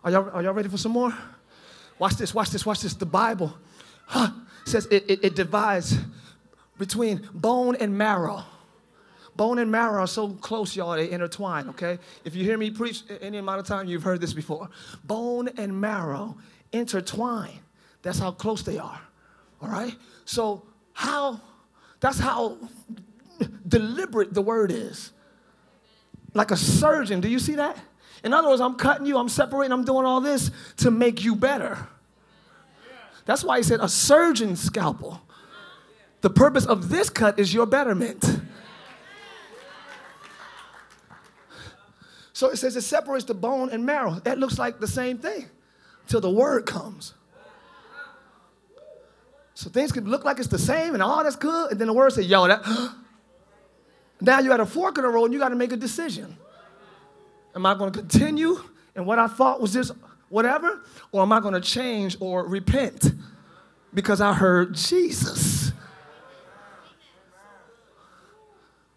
[0.02, 1.14] Are y'all, are y'all ready for some more?
[2.00, 2.94] Watch this, watch this, watch this.
[2.94, 3.56] The Bible
[4.06, 4.30] huh,
[4.64, 5.96] says it, it, it divides
[6.76, 8.42] between bone and marrow.
[9.36, 12.00] Bone and marrow are so close, y'all, they intertwine, okay?
[12.24, 14.70] If you hear me preach any amount of time, you've heard this before.
[15.04, 16.36] Bone and marrow
[16.72, 17.60] intertwine.
[18.02, 19.00] That's how close they are,
[19.60, 19.94] all right?
[20.24, 21.40] So, how,
[22.00, 22.58] that's how
[23.66, 25.12] deliberate the word is.
[26.34, 27.76] Like a surgeon, do you see that?
[28.24, 31.36] In other words, I'm cutting you, I'm separating, I'm doing all this to make you
[31.36, 31.86] better.
[33.24, 35.20] That's why he said a surgeon's scalpel.
[36.20, 38.24] The purpose of this cut is your betterment.
[42.32, 44.20] So it says it separates the bone and marrow.
[44.20, 45.46] That looks like the same thing
[46.06, 47.14] till the word comes.
[49.58, 51.92] So things can look like it's the same and all that's good, and then the
[51.92, 52.64] word says, yo, that
[54.20, 56.36] now you're at a fork in the road and you got to make a decision.
[57.56, 58.62] Am I going to continue
[58.94, 59.90] in what I thought was this
[60.28, 60.80] whatever?
[61.10, 63.10] Or am I going to change or repent
[63.92, 65.72] because I heard Jesus?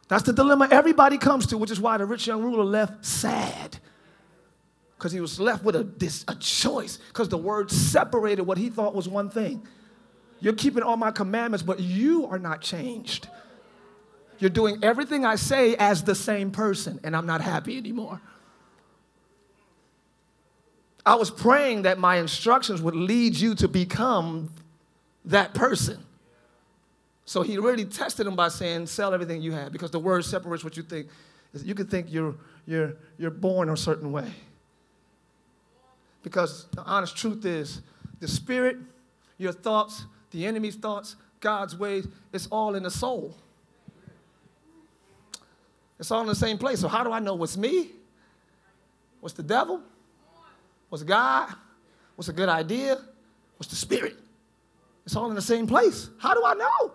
[0.09, 3.79] That's the dilemma everybody comes to, which is why the rich young ruler left sad.
[4.95, 8.69] Because he was left with a, this, a choice, because the word separated what he
[8.69, 9.65] thought was one thing.
[10.41, 13.29] You're keeping all my commandments, but you are not changed.
[14.39, 18.19] You're doing everything I say as the same person, and I'm not happy anymore.
[21.05, 24.51] I was praying that my instructions would lead you to become
[25.25, 25.99] that person.
[27.25, 30.63] So he really tested him by saying, sell everything you have, because the word separates
[30.63, 31.07] what you think.
[31.53, 34.31] You can think you're, you're, you're born a certain way.
[36.23, 37.81] Because the honest truth is,
[38.19, 38.77] the spirit,
[39.37, 43.35] your thoughts, the enemy's thoughts, God's ways, it's all in the soul.
[45.99, 46.79] It's all in the same place.
[46.79, 47.91] So how do I know what's me?
[49.19, 49.81] What's the devil?
[50.89, 51.53] What's God?
[52.15, 52.97] What's a good idea?
[53.57, 54.15] What's the spirit?
[55.05, 56.09] It's all in the same place.
[56.17, 56.91] How do I know?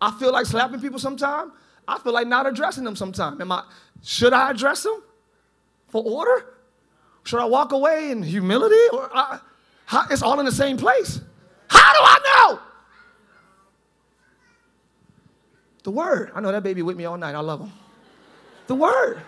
[0.00, 1.52] I feel like slapping people sometimes.
[1.86, 3.40] I feel like not addressing them sometimes.
[3.40, 3.64] Am I,
[4.02, 5.02] should I address them
[5.88, 6.54] for order?
[7.24, 8.80] Should I walk away in humility?
[8.92, 9.40] Or I,
[9.86, 11.20] how, it's all in the same place.
[11.68, 12.60] How do I know?
[15.84, 16.32] The word.
[16.34, 17.34] I know that baby with me all night.
[17.34, 17.72] I love him.
[18.66, 19.22] The word.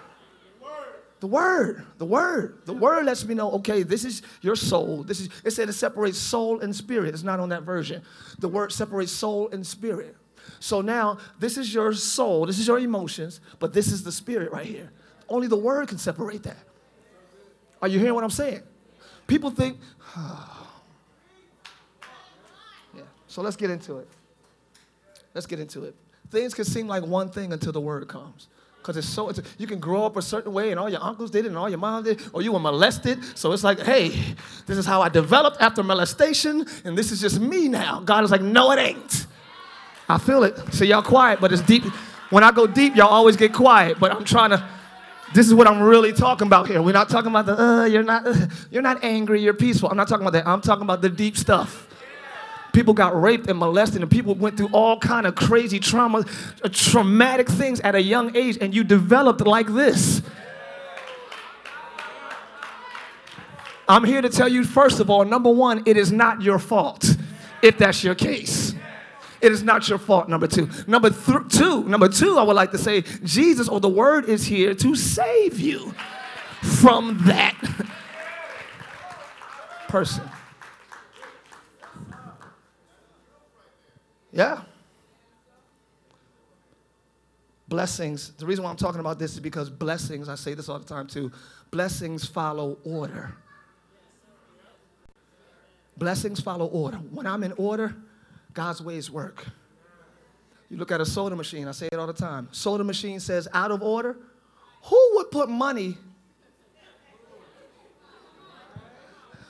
[1.20, 5.02] The word, the word, the word lets me know, okay, this is your soul.
[5.02, 7.12] This is it said it separates soul and spirit.
[7.12, 8.02] It's not on that version.
[8.38, 10.16] The word separates soul and spirit.
[10.60, 14.50] So now this is your soul, this is your emotions, but this is the spirit
[14.50, 14.90] right here.
[15.28, 16.56] Only the word can separate that.
[17.82, 18.62] Are you hearing what I'm saying?
[19.26, 19.78] People think,
[20.16, 20.56] oh.
[23.30, 24.08] So let's get into it.
[25.34, 25.94] Let's get into it.
[26.32, 28.48] Things can seem like one thing until the word comes.
[28.78, 31.30] Because it's so, it's, you can grow up a certain way, and all your uncles
[31.30, 33.22] did it, and all your mom did, or you were molested.
[33.38, 34.08] So it's like, hey,
[34.66, 38.00] this is how I developed after molestation, and this is just me now.
[38.00, 39.26] God is like, no, it ain't.
[40.08, 40.58] I feel it.
[40.74, 41.84] So y'all quiet, but it's deep.
[42.30, 44.00] When I go deep, y'all always get quiet.
[44.00, 44.68] But I'm trying to.
[45.34, 46.82] This is what I'm really talking about here.
[46.82, 48.34] We're not talking about the uh, you're not uh,
[48.72, 49.88] you're not angry, you're peaceful.
[49.88, 50.48] I'm not talking about that.
[50.48, 51.86] I'm talking about the deep stuff.
[52.72, 56.24] People got raped and molested, and people went through all kind of crazy trauma,
[56.62, 60.22] uh, traumatic things at a young age, and you developed like this.
[63.88, 67.16] I'm here to tell you, first of all, number one, it is not your fault
[67.60, 68.74] if that's your case.
[69.40, 70.68] It is not your fault, number two.
[70.86, 74.44] Number th- two, number two, I would like to say Jesus or the word is
[74.44, 75.94] here to save you
[76.62, 77.54] from that
[79.88, 80.28] person.
[84.32, 84.62] Yeah.
[87.68, 88.32] Blessings.
[88.32, 90.84] The reason why I'm talking about this is because blessings, I say this all the
[90.84, 91.30] time too,
[91.70, 93.32] blessings follow order.
[95.96, 96.96] Blessings follow order.
[96.96, 97.94] When I'm in order,
[98.54, 99.46] God's ways work.
[100.68, 102.48] You look at a soda machine, I say it all the time.
[102.52, 104.16] Soda machine says out of order.
[104.84, 105.96] Who would put money?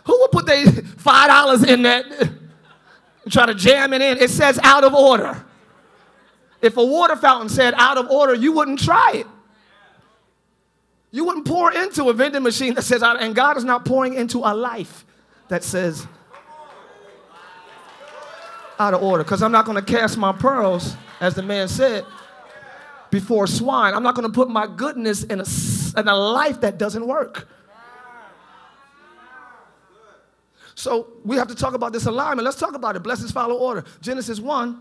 [0.05, 0.67] Who would put their
[0.99, 2.40] five dollars in that?
[3.31, 4.19] Try to jam it in.
[4.19, 5.45] It says out of order.
[6.63, 9.27] If a water fountain said out of order, you wouldn't try it.
[11.11, 14.15] You wouldn't pour into a vending machine that says out, and God is not pouring
[14.15, 15.05] into a life
[15.49, 16.07] that says
[18.79, 19.25] out of order.
[19.25, 22.05] Because I'm not going to cast my pearls, as the man said,
[23.11, 23.93] before swine.
[23.95, 25.45] I'm not going to put my goodness in a,
[25.99, 27.49] in a life that doesn't work.
[30.81, 32.43] So we have to talk about this alignment.
[32.43, 33.03] Let's talk about it.
[33.03, 33.85] Blessings follow order.
[34.01, 34.69] Genesis 1.
[34.69, 34.79] I'm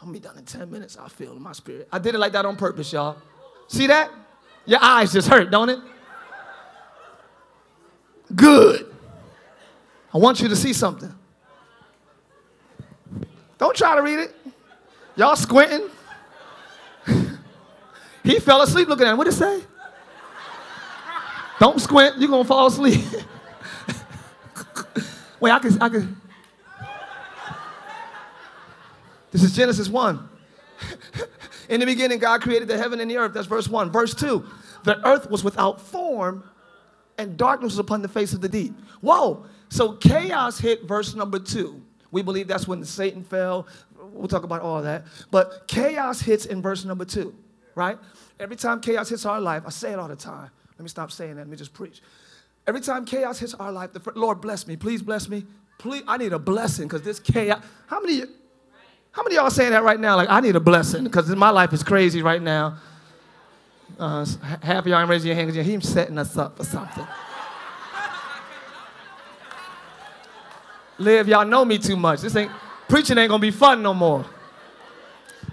[0.00, 1.88] gonna be done in 10 minutes, I feel in my spirit.
[1.90, 3.16] I did it like that on purpose, y'all.
[3.66, 4.12] See that?
[4.64, 5.80] Your eyes just hurt, don't it?
[8.36, 8.94] Good.
[10.14, 11.12] I want you to see something.
[13.58, 14.36] Don't try to read it.
[15.16, 15.88] Y'all squinting.
[18.22, 19.16] he fell asleep looking at it.
[19.16, 19.62] What did it say?
[21.58, 23.04] Don't squint, you're gonna fall asleep.
[25.42, 26.20] Wait, I can, I can.
[29.32, 30.28] This is Genesis 1.
[31.68, 33.34] In the beginning, God created the heaven and the earth.
[33.34, 33.90] That's verse 1.
[33.90, 34.46] Verse 2
[34.84, 36.44] The earth was without form,
[37.18, 38.72] and darkness was upon the face of the deep.
[39.00, 39.44] Whoa.
[39.68, 41.82] So chaos hit verse number 2.
[42.12, 43.66] We believe that's when Satan fell.
[44.12, 45.06] We'll talk about all that.
[45.32, 47.34] But chaos hits in verse number 2,
[47.74, 47.98] right?
[48.38, 50.52] Every time chaos hits our life, I say it all the time.
[50.78, 51.40] Let me stop saying that.
[51.40, 52.00] Let me just preach.
[52.66, 54.76] Every time chaos hits our life, the Lord bless me.
[54.76, 55.44] Please bless me.
[55.78, 57.62] Please, I need a blessing because this chaos.
[57.86, 58.22] How many?
[59.10, 60.16] How many y'all saying that right now?
[60.16, 62.78] Like I need a blessing because my life is crazy right now.
[63.98, 64.24] Uh,
[64.62, 67.06] half of y'all ain't raising your hand because he's setting us up for something.
[70.98, 72.20] Live, y'all know me too much.
[72.20, 72.50] This ain't
[72.88, 74.24] preaching ain't gonna be fun no more.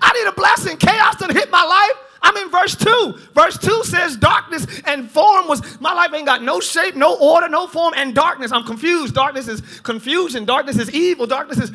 [0.01, 0.78] I need a blessing.
[0.78, 2.09] Chaos done hit my life.
[2.22, 3.17] I'm in verse 2.
[3.34, 7.47] Verse 2 says darkness and form was, my life ain't got no shape, no order,
[7.47, 8.51] no form, and darkness.
[8.51, 9.13] I'm confused.
[9.13, 10.45] Darkness is confusion.
[10.45, 11.28] Darkness is evil.
[11.28, 11.72] Darkness is,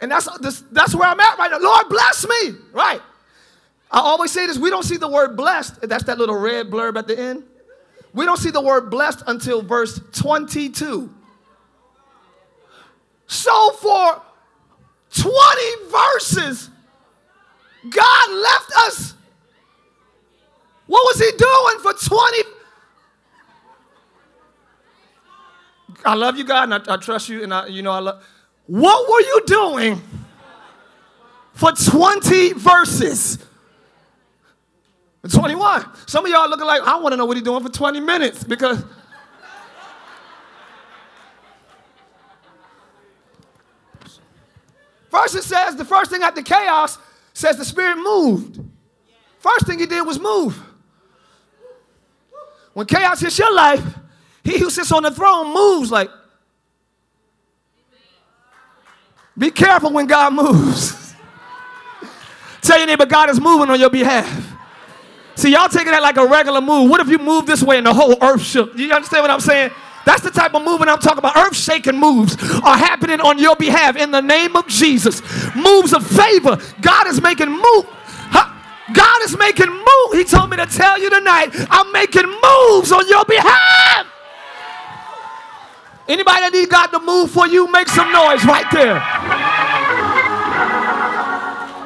[0.00, 0.28] and that's,
[0.72, 1.58] that's where I'm at right now.
[1.60, 2.52] Lord, bless me.
[2.72, 3.00] Right.
[3.90, 5.80] I always say this we don't see the word blessed.
[5.82, 7.44] That's that little red blurb at the end.
[8.12, 11.12] We don't see the word blessed until verse 22.
[13.26, 14.22] So for
[15.16, 16.70] 20 verses,
[17.88, 19.14] God left us
[20.90, 22.50] what was he doing for 20?
[26.04, 28.24] I love you, God, and I, I trust you, and I, you know I love.
[28.66, 30.02] What were you doing
[31.52, 33.38] for 20 verses?
[35.30, 35.86] 21.
[36.08, 38.42] Some of y'all looking like, I want to know what he's doing for 20 minutes
[38.42, 38.82] because.
[45.08, 46.98] First, it says the first thing after chaos
[47.32, 48.58] says the Spirit moved.
[49.38, 50.60] First thing he did was move.
[52.72, 53.84] When chaos hits your life,
[54.42, 56.10] he who sits on the throne moves like.
[59.36, 61.14] Be careful when God moves.
[62.60, 64.50] Tell your neighbor, God is moving on your behalf.
[65.34, 66.90] See, y'all taking that like a regular move.
[66.90, 68.76] What if you move this way and the whole earth shook?
[68.76, 69.70] You understand what I'm saying?
[70.04, 71.36] That's the type of movement I'm talking about.
[71.36, 75.22] Earth shaking moves are happening on your behalf in the name of Jesus.
[75.54, 76.58] Moves of favor.
[76.80, 77.86] God is making move.
[78.94, 80.14] God is making moves.
[80.14, 84.06] He told me to tell you tonight, I'm making moves on your behalf.
[86.08, 88.96] Anybody that need God to move for you, make some noise right there.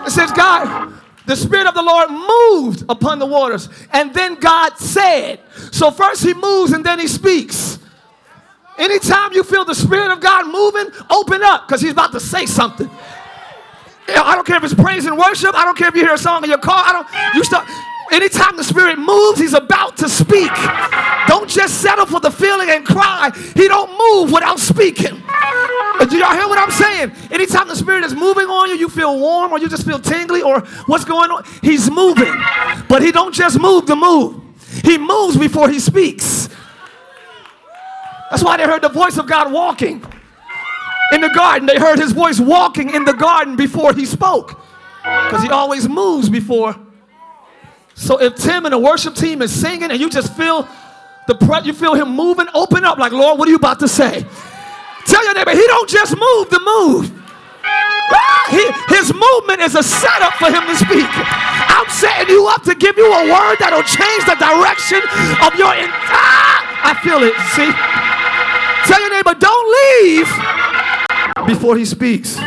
[0.07, 0.95] It says, God,
[1.27, 5.41] the Spirit of the Lord moved upon the waters, and then God said.
[5.73, 7.79] So first He moves and then He speaks.
[8.77, 12.47] Anytime you feel the Spirit of God moving, open up because He's about to say
[12.47, 12.91] something.
[14.09, 15.55] I don't care if it's praise and worship.
[15.55, 16.83] I don't care if you hear a song in your car.
[16.87, 17.37] I don't.
[17.37, 17.67] You start.
[18.13, 20.51] Anytime the Spirit moves, He's about to speak.
[21.27, 23.31] Don't just settle for the feeling and cry.
[23.55, 25.23] He don't move without speaking.
[25.27, 27.13] Uh, do y'all hear what I'm saying?
[27.33, 30.43] Anytime the Spirit is moving on you, you feel warm or you just feel tingly
[30.43, 32.35] or what's going on, He's moving.
[32.89, 34.41] But He don't just move to move.
[34.85, 36.49] He moves before He speaks.
[38.31, 40.05] That's why they heard the voice of God walking
[41.13, 41.67] in the garden.
[41.67, 44.61] They heard his voice walking in the garden before he spoke.
[45.03, 46.75] Because he always moves before.
[47.95, 50.67] So if Tim and the worship team is singing and you just feel
[51.27, 53.89] the pre- you feel him moving, open up like, Lord, what are you about to
[53.89, 54.25] say?
[55.07, 57.13] Tell your neighbor, he don't just move the move.
[57.65, 61.09] Ah, he, his movement is a setup for him to speak.
[61.09, 65.01] I'm setting you up to give you a word that'll change the direction
[65.45, 66.61] of your entire.
[66.85, 67.37] I feel it.
[67.57, 67.69] See?
[68.89, 70.29] Tell your neighbor, don't leave
[71.47, 72.39] before he speaks.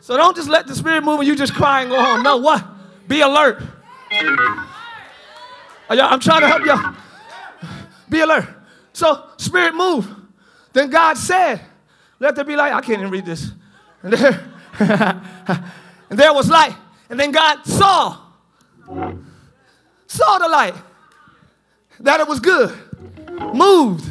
[0.00, 2.22] So don't just let the spirit move and you just cry and go home.
[2.22, 2.64] No, what?
[3.06, 3.62] Be alert.
[5.90, 6.94] I'm trying to help y'all.
[8.08, 8.46] Be alert.
[8.92, 10.08] So, spirit move.
[10.72, 11.60] Then God said,
[12.20, 12.72] Let there be light.
[12.72, 13.52] I can't even read this.
[14.02, 14.50] And there,
[16.10, 16.74] and there was light.
[17.10, 18.18] And then God saw,
[20.06, 20.74] saw the light,
[22.00, 22.76] that it was good,
[23.54, 24.04] moved,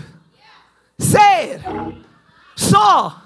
[1.00, 1.64] said,
[2.56, 3.20] saw,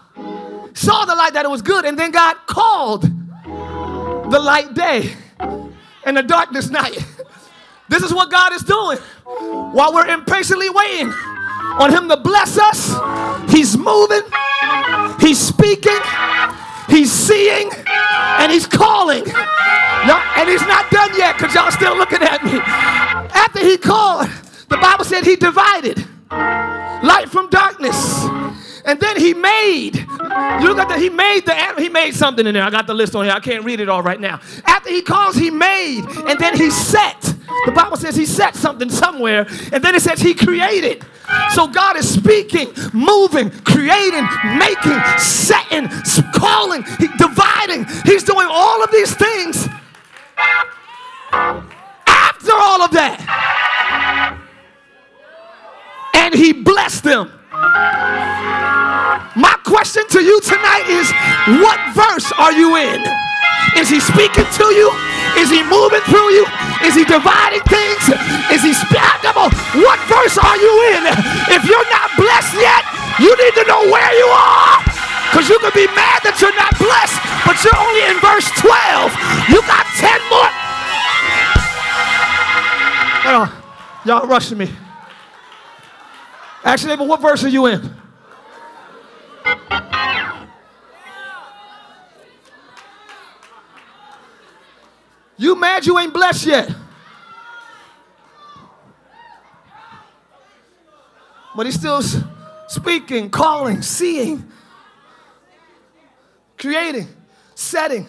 [0.73, 1.85] saw the light that it was good.
[1.85, 5.15] And then God called the light day
[6.05, 6.97] and the darkness night.
[7.89, 8.97] This is what God is doing
[9.73, 11.11] while we're impatiently waiting
[11.79, 13.51] on Him to bless us.
[13.51, 14.21] He's moving,
[15.19, 15.99] He's speaking,
[16.87, 19.23] He's seeing, and He's calling.
[19.27, 22.59] And He's not done yet because y'all still looking at me.
[22.63, 24.29] After He called,
[24.71, 28.25] the Bible said He divided light from darkness.
[28.83, 29.95] And then he made,
[30.63, 32.63] look at that, he made the, he made something in there.
[32.63, 33.33] I got the list on here.
[33.33, 34.39] I can't read it all right now.
[34.65, 37.21] After he calls, he made, and then he set.
[37.65, 41.05] The Bible says he set something somewhere, and then it says he created.
[41.53, 45.87] So God is speaking, moving, creating, making, setting,
[46.33, 47.85] calling, he, dividing.
[48.03, 49.67] He's doing all of these things.
[51.31, 53.50] After all of that,
[56.21, 57.33] and he blessed them.
[59.33, 61.09] My question to you tonight is
[61.65, 63.01] what verse are you in?
[63.73, 64.93] Is he speaking to you?
[65.41, 66.45] Is he moving through you?
[66.85, 68.03] Is he dividing things?
[68.53, 69.49] Is he spiritual?
[69.81, 71.09] What verse are you in?
[71.49, 72.85] If you're not blessed yet,
[73.17, 74.77] you need to know where you are.
[75.31, 77.17] Because you could be mad that you're not blessed,
[77.47, 79.09] but you're only in verse 12.
[79.49, 80.51] You got 10 more.
[83.33, 83.47] Oh,
[84.05, 84.69] y'all rushing me.
[86.63, 87.95] Actually, but what verse are you in?
[95.37, 96.69] You mad you ain't blessed yet.
[101.55, 102.01] But he's still
[102.67, 104.49] speaking, calling, seeing,
[106.57, 107.07] creating,
[107.55, 108.05] setting,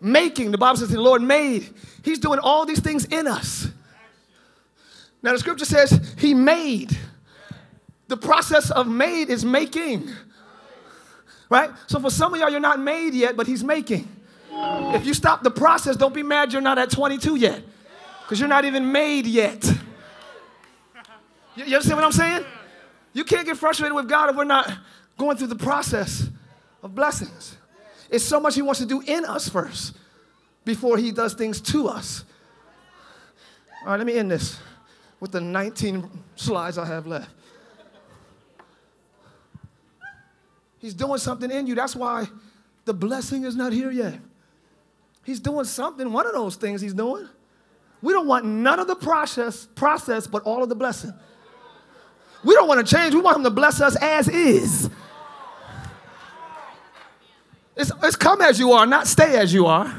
[0.00, 0.50] making.
[0.50, 1.72] The Bible says the Lord made.
[2.02, 3.68] He's doing all these things in us.
[5.22, 6.98] Now the scripture says he made.
[8.08, 10.10] The process of made is making.
[11.48, 11.70] Right?
[11.86, 14.08] So for some of y'all, you're not made yet, but he's making.
[14.50, 17.62] If you stop the process, don't be mad you're not at 22 yet.
[18.22, 19.64] Because you're not even made yet.
[21.56, 22.44] You, you understand what I'm saying?
[23.12, 24.70] You can't get frustrated with God if we're not
[25.18, 26.28] going through the process
[26.82, 27.56] of blessings.
[28.10, 29.96] It's so much He wants to do in us first
[30.64, 32.24] before He does things to us.
[33.82, 34.58] All right, let me end this
[35.20, 37.30] with the 19 slides I have left.
[40.84, 41.74] He's doing something in you.
[41.74, 42.28] That's why
[42.84, 44.20] the blessing is not here yet.
[45.24, 47.26] He's doing something, one of those things he's doing.
[48.02, 51.14] We don't want none of the process, process, but all of the blessing.
[52.44, 53.14] We don't want to change.
[53.14, 54.90] We want him to bless us as is.
[57.76, 59.90] It's, it's come as you are, not stay as you are.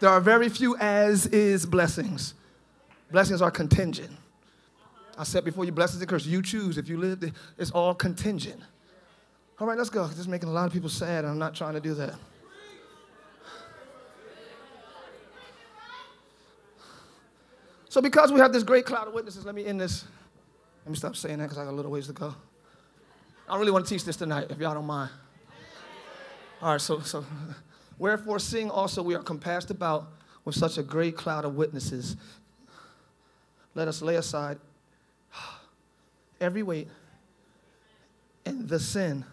[0.00, 2.34] There are very few as is blessings.
[3.12, 4.18] Blessings are contingent.
[5.16, 6.76] I said before you blessings and curse, you choose.
[6.76, 8.60] If you live, it's all contingent.
[9.60, 10.06] All right, let's go.
[10.08, 12.14] This is making a lot of people sad, and I'm not trying to do that.
[17.88, 20.04] So, because we have this great cloud of witnesses, let me end this.
[20.84, 22.34] Let me stop saying that because I got a little ways to go.
[23.48, 25.10] I really want to teach this tonight, if y'all don't mind.
[26.60, 27.24] All right, so, so
[27.96, 30.08] wherefore, seeing also we are compassed about
[30.44, 32.16] with such a great cloud of witnesses,
[33.76, 34.58] let us lay aside
[36.40, 36.88] every weight
[38.46, 39.24] and the sin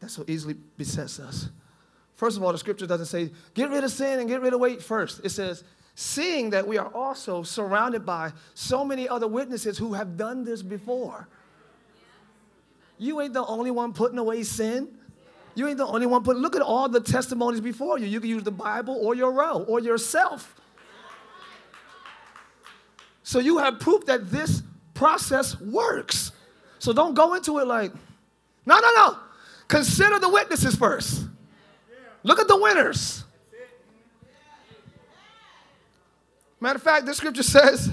[0.00, 1.48] that so easily besets us.
[2.14, 4.60] First of all, the scripture doesn't say, get rid of sin and get rid of
[4.60, 5.20] weight first.
[5.24, 5.64] It says,
[5.94, 10.62] seeing that we are also surrounded by so many other witnesses who have done this
[10.62, 11.28] before.
[12.98, 14.88] You ain't the only one putting away sin.
[15.54, 18.06] You ain't the only one putting, look at all the testimonies before you.
[18.06, 20.54] You can use the Bible or your row or yourself.
[23.22, 24.62] So you have proof that this
[25.02, 26.30] process works.
[26.78, 27.92] So don't go into it like,
[28.64, 29.16] no, no, no.
[29.66, 31.24] Consider the witnesses first.
[32.22, 33.24] Look at the winners.
[36.60, 37.90] Matter of fact, this scripture says,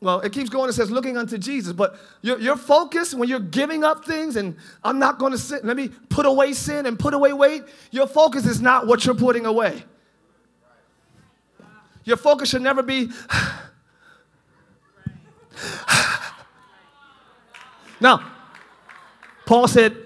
[0.00, 0.70] well, it keeps going.
[0.70, 1.74] It says, looking unto Jesus.
[1.74, 5.62] But your, your focus when you're giving up things, and I'm not going to sit,
[5.62, 9.14] let me put away sin and put away weight, your focus is not what you're
[9.14, 9.84] putting away.
[12.04, 13.10] Your focus should never be,
[18.02, 18.20] now,
[19.46, 19.96] Paul said,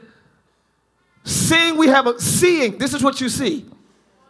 [1.24, 3.66] seeing we have a seeing, this is what you see.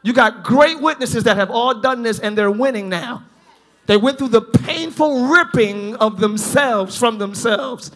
[0.03, 3.25] You got great witnesses that have all done this and they're winning now.
[3.87, 7.91] They went through the painful ripping of themselves from themselves.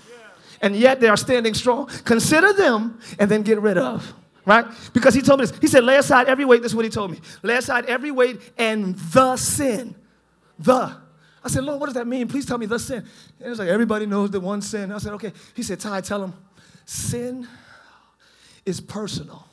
[0.60, 1.86] And yet they are standing strong.
[2.04, 4.12] Consider them and then get rid of.
[4.44, 4.66] Right?
[4.92, 5.58] Because he told me this.
[5.58, 6.62] He said, lay aside every weight.
[6.62, 7.20] This is what he told me.
[7.42, 9.94] Lay aside every weight and the sin.
[10.58, 10.96] The.
[11.42, 12.28] I said, Lord, what does that mean?
[12.28, 13.04] Please tell me the sin.
[13.40, 14.92] And was like, everybody knows the one sin.
[14.92, 15.32] I said, okay.
[15.54, 16.34] He said, Tye, tell him,
[16.84, 17.48] sin
[18.66, 19.46] is personal.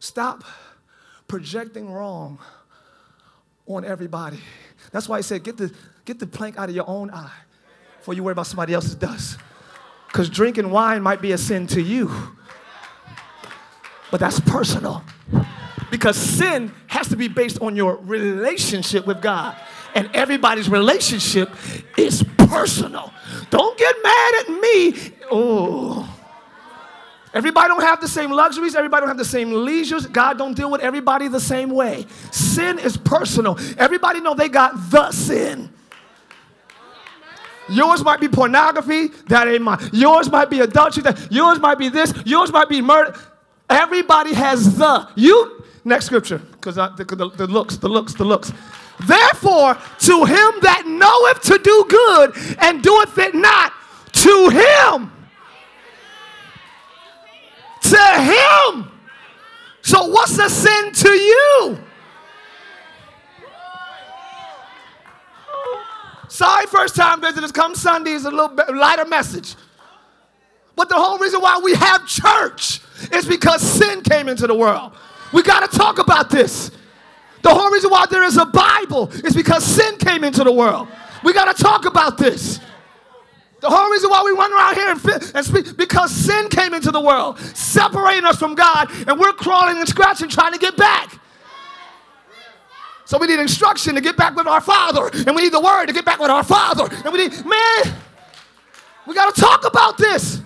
[0.00, 0.44] Stop
[1.28, 2.38] projecting wrong
[3.66, 4.40] on everybody.
[4.90, 5.72] That's why he said, get the,
[6.04, 7.30] get the plank out of your own eye
[7.98, 9.38] before you worry about somebody else's dust.
[10.08, 12.10] Because drinking wine might be a sin to you,
[14.10, 15.04] but that's personal.
[15.90, 19.56] Because sin has to be based on your relationship with God.
[19.94, 21.50] And everybody's relationship
[21.98, 23.12] is personal.
[23.50, 25.12] Don't get mad at me.
[25.30, 26.16] Oh.
[27.32, 28.74] Everybody don't have the same luxuries.
[28.74, 30.06] Everybody don't have the same leisures.
[30.06, 32.06] God don't deal with everybody the same way.
[32.32, 33.58] Sin is personal.
[33.78, 35.70] Everybody know they got the sin.
[37.68, 39.08] Yours might be pornography.
[39.28, 39.78] That ain't mine.
[39.92, 41.04] Yours might be adultery.
[41.04, 42.12] That, yours might be this.
[42.24, 43.16] Yours might be murder.
[43.68, 45.08] Everybody has the.
[45.14, 48.52] You, next scripture, because the, the, looks, the looks, the looks.
[49.06, 53.72] Therefore, to him that knoweth to do good and doeth it not,
[54.12, 55.12] to him
[57.90, 58.90] to him.
[59.82, 61.78] So, what's the sin to you?
[66.28, 69.56] Sorry, first time visitors, come Sunday is a little lighter message.
[70.76, 72.80] But the whole reason why we have church
[73.12, 74.92] is because sin came into the world.
[75.32, 76.70] We got to talk about this.
[77.42, 80.88] The whole reason why there is a Bible is because sin came into the world.
[81.24, 82.60] We got to talk about this.
[83.60, 86.90] The whole reason why we run around here and, and speak, because sin came into
[86.90, 91.18] the world, separating us from God, and we're crawling and scratching trying to get back.
[93.04, 95.86] So we need instruction to get back with our Father, and we need the Word
[95.86, 96.88] to get back with our Father.
[97.04, 97.94] And we need, man,
[99.06, 100.40] we got to talk about this.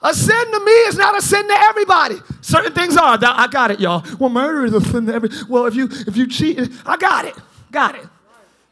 [0.00, 2.16] A sin to me is not a sin to everybody.
[2.40, 3.18] Certain things are.
[3.20, 4.04] I got it, y'all.
[4.18, 5.30] Well, murder is a sin to every.
[5.48, 7.34] Well, if you if you cheat, I got it.
[7.72, 8.06] Got it.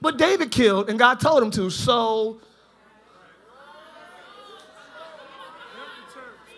[0.00, 1.68] But David killed, and God told him to.
[1.68, 2.38] So,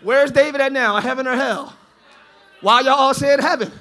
[0.02, 1.00] where's David at now?
[1.00, 1.74] Heaven or hell?
[2.60, 3.72] Why y'all all saying heaven?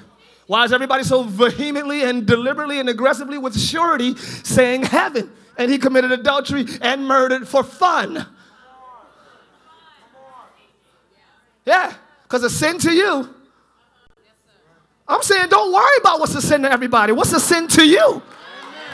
[0.46, 5.30] Why is everybody so vehemently and deliberately and aggressively with surety saying heaven?
[5.58, 8.26] And he committed adultery and murdered for fun.
[11.68, 11.92] Yeah,
[12.22, 13.28] because a sin to you.
[15.06, 17.12] I'm saying don't worry about what's a sin to everybody.
[17.12, 18.22] What's a sin to you?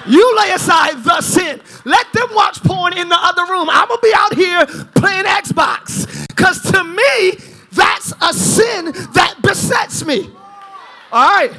[0.09, 1.61] You lay aside the sin.
[1.85, 3.71] Let them watch porn in the other room.
[3.71, 4.67] I'm going to be out here
[4.97, 6.27] playing Xbox.
[6.27, 7.39] Because to me,
[7.71, 10.29] that's a sin that besets me.
[11.13, 11.53] All right.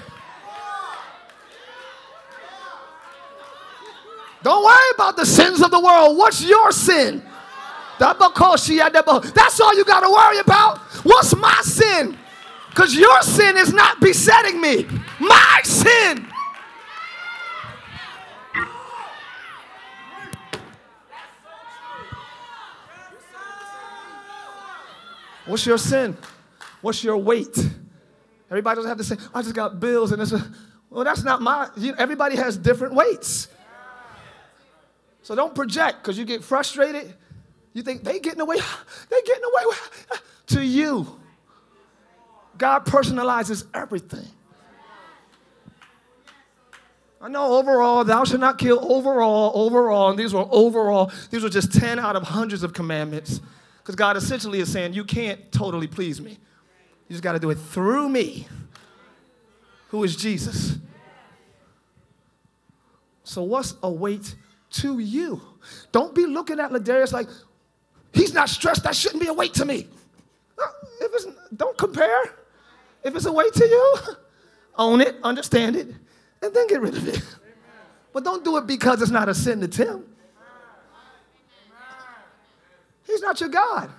[4.44, 6.18] Don't worry about the sins of the world.
[6.18, 7.25] What's your sin?
[8.00, 10.80] That's all you got to worry about.
[11.04, 12.18] What's my sin?
[12.70, 14.86] Because your sin is not besetting me.
[15.20, 16.28] My sin
[25.46, 26.18] What's your sin?
[26.82, 27.58] What's your weight?
[28.50, 30.34] Everybody doesn't have to say, I just got bills and this.
[30.90, 31.70] Well, that's not my.
[31.98, 33.48] Everybody has different weights.
[35.24, 37.14] So don't project because you get frustrated.
[37.76, 38.56] You think they getting away,
[39.10, 39.76] they getting away
[40.48, 41.20] to you.
[42.58, 44.26] God personalizes everything.
[47.22, 51.50] I know overall, thou shalt not kill overall, overall, and these were overall, these were
[51.50, 53.42] just 10 out of hundreds of commandments.
[53.80, 56.32] Because God essentially is saying, you can't totally please me.
[56.32, 58.48] You just got to do it through me,
[59.90, 60.78] who is Jesus.
[63.24, 64.36] So, what's a weight
[64.72, 65.42] to you?
[65.92, 67.28] Don't be looking at Ladarius like,
[68.16, 69.88] he's not stressed, that shouldn't be a weight to me.
[70.58, 70.68] Uh,
[71.02, 72.24] if it's, don't compare.
[73.04, 73.96] If it's a weight to you,
[74.78, 75.88] own it, understand it,
[76.42, 77.22] and then get rid of it.
[78.14, 80.06] But don't do it because it's not a sin to Tim.
[83.06, 83.90] He's not your God.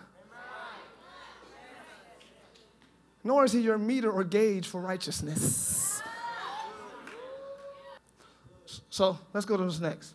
[3.23, 6.01] Nor is he your meter or gauge for righteousness.
[8.89, 10.15] So let's go to this next.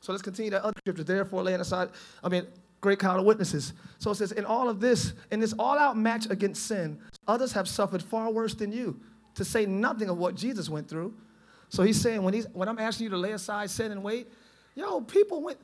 [0.00, 1.02] So let's continue that other scripture.
[1.02, 1.88] Therefore, laying aside,
[2.22, 2.46] I mean,
[2.84, 3.72] great cloud of witnesses.
[3.98, 7.52] So it says, in all of this, in this all out match against sin, others
[7.52, 9.00] have suffered far worse than you,
[9.36, 11.14] to say nothing of what Jesus went through.
[11.70, 14.28] So he's saying, when, he's, when I'm asking you to lay aside sin and wait,
[14.74, 15.58] yo, people went,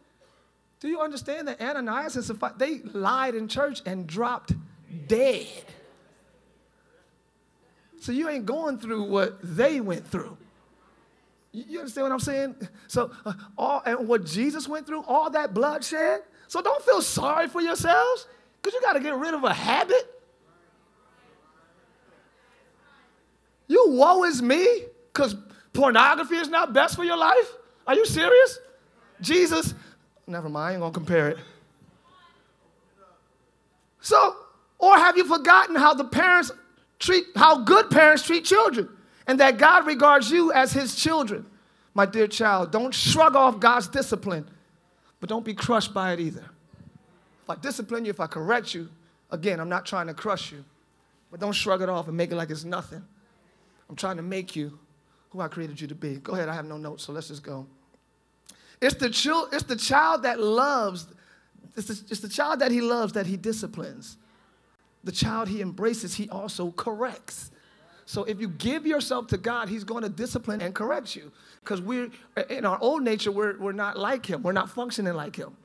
[0.80, 4.54] do you understand that Ananias and Sapphira, they lied in church and dropped
[5.06, 5.46] dead?
[8.00, 10.38] So you ain't going through what they went through.
[11.52, 12.68] You, understand what I'm saying?
[12.86, 16.22] So uh, all and what Jesus went through, all that bloodshed.
[16.50, 18.26] So don't feel sorry for yourselves,
[18.60, 20.20] because you got to get rid of a habit.
[23.68, 24.82] You woe is me,
[25.12, 25.36] because
[25.72, 27.52] pornography is not best for your life.
[27.86, 28.58] Are you serious?
[29.20, 29.74] Jesus,
[30.26, 31.38] never mind, I ain't gonna compare it.
[34.00, 34.34] So,
[34.80, 36.50] or have you forgotten how the parents
[36.98, 38.88] treat, how good parents treat children,
[39.28, 41.46] and that God regards you as his children?
[41.94, 44.50] My dear child, don't shrug off God's discipline,
[45.20, 46.44] but don't be crushed by it either.
[47.42, 48.88] If I discipline you, if I correct you,
[49.30, 50.64] again, I'm not trying to crush you,
[51.30, 53.04] but don't shrug it off and make it like it's nothing.
[53.88, 54.78] I'm trying to make you
[55.30, 56.16] who I created you to be.
[56.16, 57.66] Go ahead, I have no notes, so let's just go.
[58.80, 59.06] It's the,
[59.52, 61.06] it's the child that loves,
[61.76, 64.16] it's the, it's the child that he loves that he disciplines.
[65.04, 67.50] The child he embraces, he also corrects.
[68.10, 71.30] So if you give yourself to God, he's going to discipline and correct you.
[71.62, 72.10] Because we're,
[72.48, 74.42] in our old nature, we're, we're not like him.
[74.42, 75.56] We're not functioning like him.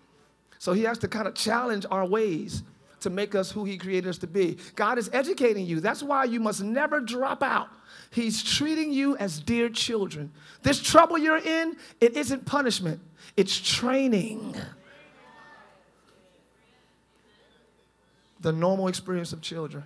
[0.59, 2.61] So he has to kind of challenge our ways
[2.99, 4.59] to make us who he created us to be.
[4.75, 5.79] God is educating you.
[5.79, 7.69] That's why you must never drop out.
[8.11, 10.31] He's treating you as dear children.
[10.61, 12.99] This trouble you're in, it isn't punishment,
[13.35, 14.55] it's training.
[18.41, 19.85] The normal experience of children.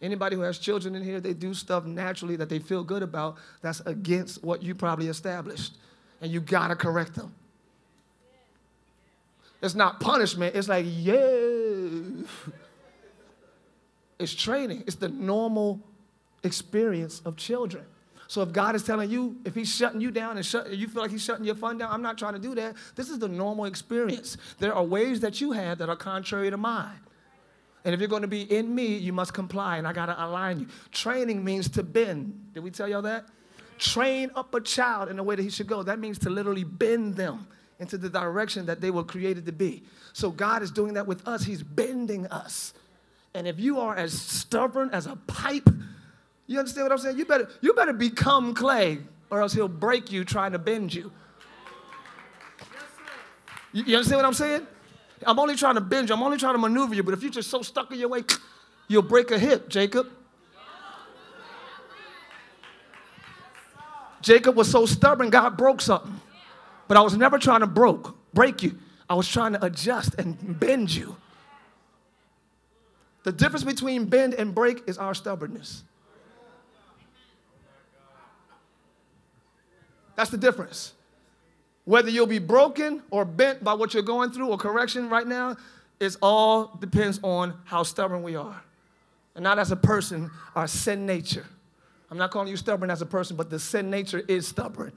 [0.00, 3.36] Anybody who has children in here, they do stuff naturally that they feel good about
[3.62, 5.76] that's against what you probably established.
[6.20, 7.34] And you gotta correct them.
[9.60, 11.88] It's not punishment, it's like, yeah.
[14.20, 15.80] It's training, it's the normal
[16.44, 17.84] experience of children.
[18.28, 21.02] So if God is telling you, if He's shutting you down and shut, you feel
[21.02, 22.76] like He's shutting your fun down, I'm not trying to do that.
[22.94, 24.36] This is the normal experience.
[24.58, 27.00] There are ways that you have that are contrary to mine.
[27.88, 30.22] And if you're going to be in me, you must comply, and I got to
[30.22, 30.66] align you.
[30.92, 32.50] Training means to bend.
[32.52, 33.24] Did we tell y'all that?
[33.78, 35.82] Train up a child in the way that he should go.
[35.82, 37.46] That means to literally bend them
[37.78, 39.84] into the direction that they were created to be.
[40.12, 41.44] So God is doing that with us.
[41.44, 42.74] He's bending us.
[43.32, 45.70] And if you are as stubborn as a pipe,
[46.46, 47.16] you understand what I'm saying?
[47.16, 48.98] You better, you better become clay,
[49.30, 51.10] or else he'll break you trying to bend you.
[53.72, 54.66] You, you understand what I'm saying?
[55.26, 57.32] I'm only trying to bend you, I'm only trying to maneuver you, but if you're
[57.32, 58.24] just so stuck in your way,
[58.86, 60.06] you'll break a hip, Jacob.
[64.20, 66.20] Jacob was so stubborn, God broke something.
[66.86, 68.78] But I was never trying to broke, break you.
[69.08, 71.16] I was trying to adjust and bend you.
[73.24, 75.82] The difference between bend and break is our stubbornness.
[80.16, 80.94] That's the difference.
[81.88, 85.56] Whether you'll be broken or bent by what you're going through or correction right now,
[85.98, 88.62] it all depends on how stubborn we are.
[89.34, 91.46] And not as a person, our sin nature.
[92.10, 94.92] I'm not calling you stubborn as a person, but the sin nature is stubborn.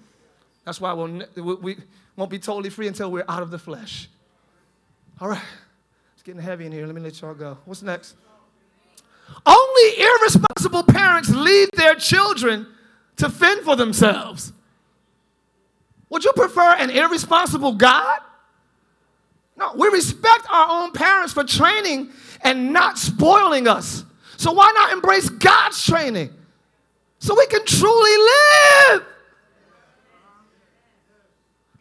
[0.66, 1.24] That's why we'll,
[1.62, 1.78] we
[2.18, 4.10] won't be totally free until we're out of the flesh.
[5.22, 5.42] All right,
[6.14, 6.86] it's getting heavy in here.
[6.86, 7.58] Let me let y'all go.
[7.64, 8.16] What's next?
[9.46, 12.68] Only irresponsible parents leave their children
[13.16, 14.52] to fend for themselves.
[16.12, 18.20] Would you prefer an irresponsible God?
[19.56, 24.04] No, we respect our own parents for training and not spoiling us.
[24.36, 26.30] So why not embrace God's training
[27.20, 29.06] so we can truly live?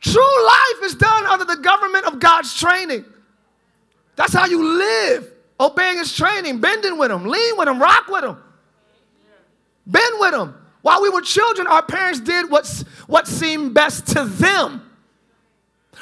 [0.00, 3.04] True life is done under the government of God's training.
[4.14, 8.24] That's how you live, obeying His training, bending with Him, lean with Him, rock with
[8.24, 8.36] Him,
[9.86, 10.54] bend with Him.
[10.82, 14.90] While we were children, our parents did what's, what seemed best to them.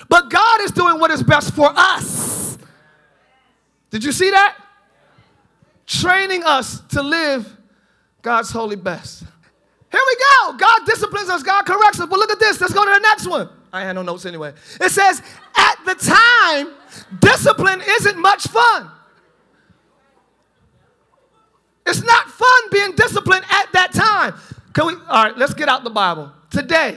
[0.08, 2.58] But God is doing what is best for us.
[3.90, 4.56] Did you see that?
[5.86, 7.56] Training us to live
[8.22, 9.24] God's holy best.
[9.90, 10.56] Here we go.
[10.56, 12.06] God disciplines us, God corrects us.
[12.08, 12.60] But look at this.
[12.60, 13.48] Let's go to the next one.
[13.72, 14.52] I had no notes anyway.
[14.80, 15.22] It says,
[15.56, 16.74] at the time,
[17.20, 18.90] discipline isn't much fun.
[21.86, 24.34] It's not fun being disciplined at that time.
[24.78, 26.30] Can we, all right, let's get out the Bible.
[26.50, 26.96] Today,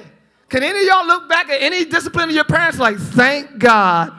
[0.50, 4.12] can any of y'all look back at any discipline of your parents like, thank God?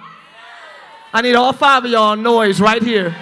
[1.14, 3.14] I need all five of y'all noise right here.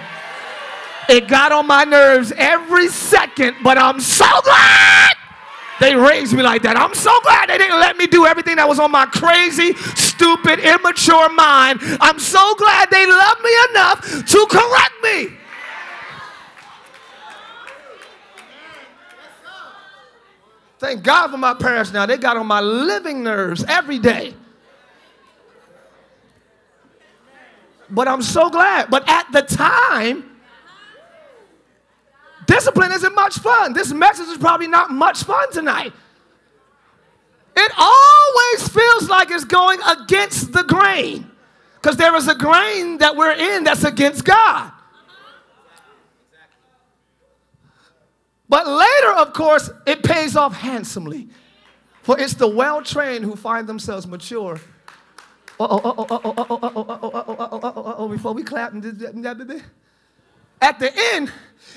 [1.07, 5.13] It got on my nerves every second, but I'm so glad
[5.79, 6.75] they raised me like that.
[6.75, 10.57] I'm so glad they didn't let me do everything that was on my crazy, stupid,
[10.57, 11.81] immature mind.
[12.01, 15.37] I'm so glad they loved me enough to correct me.
[20.81, 22.07] Thank God for my parents now.
[22.07, 24.33] They got on my living nerves every day.
[27.87, 28.89] But I'm so glad.
[28.89, 30.39] But at the time,
[32.47, 33.73] Discipline isn't much fun.
[33.73, 35.93] This message is probably not much fun tonight.
[37.55, 41.29] It always feels like it's going against the grain
[41.75, 44.71] because there is a grain that we're in that's against God.
[48.51, 51.29] But later, of course, it pays off handsomely.
[52.01, 54.59] For it's the well trained who find themselves mature.
[55.57, 55.77] Before
[58.33, 58.81] we clap, at
[60.79, 61.31] the end,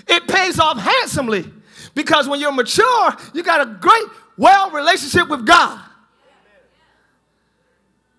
[0.08, 1.48] it pays off handsomely.
[1.94, 4.06] Because when you're mature, you got a great,
[4.36, 5.80] well relationship with God.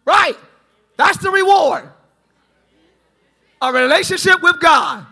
[0.05, 0.37] Right?
[0.95, 1.89] That's the reward.
[3.61, 5.05] A relationship with God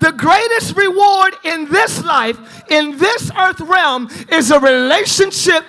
[0.00, 2.38] the greatest reward in this life,
[2.70, 5.64] in this earth realm, is a relationship.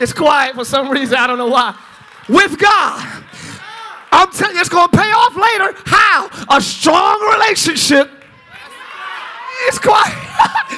[0.00, 1.76] It's quiet for some reason, I don't know why.
[2.28, 3.24] With God.
[4.12, 5.82] I'm telling you, it's going to pay off later.
[5.86, 6.56] How?
[6.56, 8.10] A strong relationship.
[9.66, 10.14] It's quiet.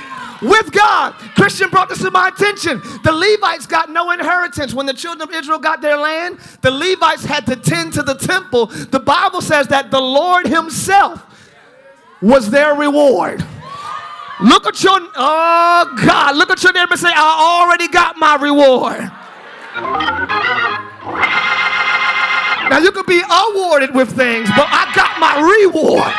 [0.43, 1.13] with God.
[1.35, 2.81] Christian brought this to my attention.
[3.05, 4.75] The Levites got no inheritance.
[4.75, 8.15] When the children of Israel got their land, the Levites had to tend to the
[8.15, 8.67] temple.
[8.67, 11.23] The Bible says that the Lord Himself
[12.23, 13.45] was their reward.
[14.41, 18.37] Look at your, oh God, look at your neighbor and say, I already got my
[18.37, 19.11] reward.
[22.69, 26.13] Now you could be awarded with things, but I got my reward.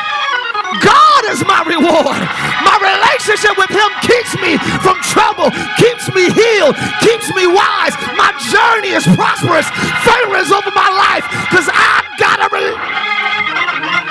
[0.82, 2.18] God is my reward.
[2.66, 6.74] My relationship with Him keeps me from trouble, keeps me healed,
[7.04, 7.94] keeps me wise.
[8.18, 9.68] My journey is prosperous.
[10.02, 12.48] Favor is over my life because I got a.
[12.50, 14.07] Re-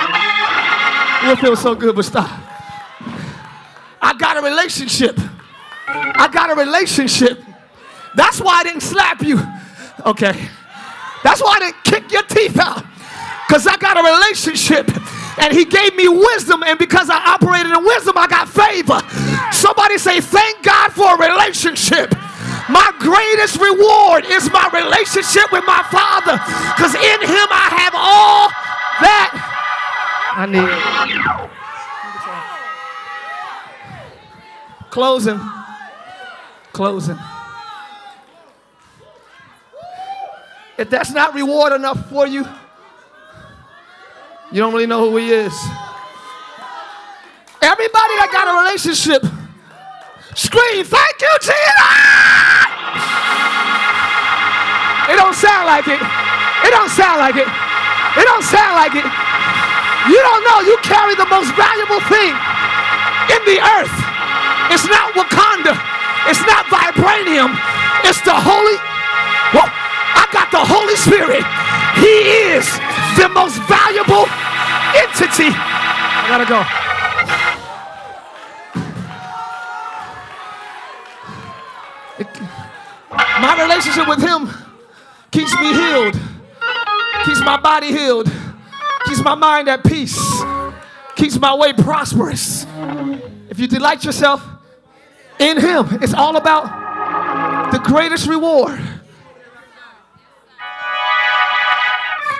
[1.23, 2.29] it feels so good, but stop.
[4.01, 5.19] I got a relationship.
[5.87, 7.43] I got a relationship.
[8.15, 9.39] That's why I didn't slap you.
[10.05, 10.47] Okay.
[11.23, 12.83] That's why I didn't kick your teeth out.
[13.47, 14.89] Because I got a relationship
[15.39, 18.99] and he gave me wisdom, and because I operated in wisdom, I got favor.
[19.53, 22.11] Somebody say, Thank God for a relationship.
[22.69, 26.35] My greatest reward is my relationship with my Father,
[26.75, 28.49] because in Him I have all
[28.99, 29.56] that
[30.39, 30.61] I need.
[34.91, 35.41] Closing.
[36.71, 37.17] Closing.
[40.77, 42.45] If that's not reward enough for you,
[44.51, 45.53] you don't really know who he is.
[47.59, 49.25] Everybody that got a relationship,
[50.37, 51.57] scream, thank you, Jesus!
[55.09, 55.97] It don't sound like it.
[55.97, 57.49] It don't sound like it.
[58.21, 59.36] It don't sound like it.
[60.07, 62.31] You don't know you carry the most valuable thing
[63.27, 63.95] in the earth.
[64.71, 65.75] It's not Wakanda.
[66.31, 67.51] It's not vibranium.
[68.03, 68.77] It's the Holy.
[69.51, 71.43] Well, I got the Holy Spirit.
[71.99, 72.67] He is
[73.19, 74.27] the most valuable
[74.95, 75.51] entity.
[75.51, 76.63] I gotta go.
[82.19, 82.27] It,
[83.41, 84.49] my relationship with Him
[85.31, 86.19] keeps me healed,
[87.25, 88.31] keeps my body healed,
[89.07, 90.19] keeps my mind at peace,
[91.15, 92.65] keeps my way prosperous.
[93.49, 94.45] If you delight yourself
[95.39, 98.79] in Him, it's all about the greatest reward.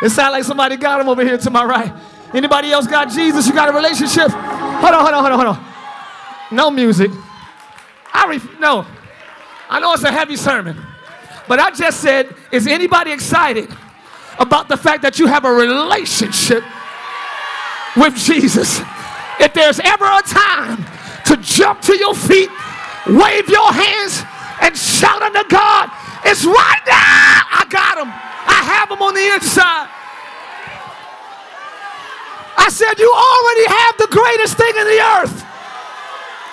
[0.01, 1.91] It sounds like somebody got him over here to my right.
[2.33, 3.47] Anybody else got Jesus?
[3.47, 4.29] You got a relationship?
[4.29, 5.65] Hold on, hold on, hold on, hold on.
[6.51, 7.09] No music.
[8.13, 8.85] I ref- no.
[9.69, 10.77] I know it's a heavy sermon,
[11.47, 13.69] but I just said, is anybody excited
[14.39, 16.63] about the fact that you have a relationship
[17.95, 18.79] with Jesus?
[19.39, 20.85] If there's ever a time
[21.25, 22.49] to jump to your feet,
[23.07, 24.23] wave your hands,
[24.61, 25.89] and shout unto God,
[26.25, 27.45] it's right now.
[27.53, 28.09] I got him.
[28.09, 29.89] I have him on the inside.
[32.57, 35.45] I said, You already have the greatest thing in the earth.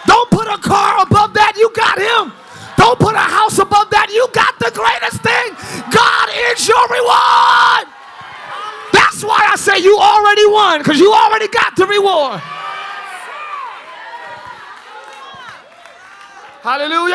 [0.07, 1.57] Don't put a car above that.
[1.57, 2.33] You got him.
[2.77, 4.11] Don't put a house above that.
[4.13, 5.55] You got the greatest thing.
[5.91, 7.87] God is your reward.
[8.93, 12.41] That's why I say you already won, because you already got the reward.
[16.63, 17.15] Hallelujah.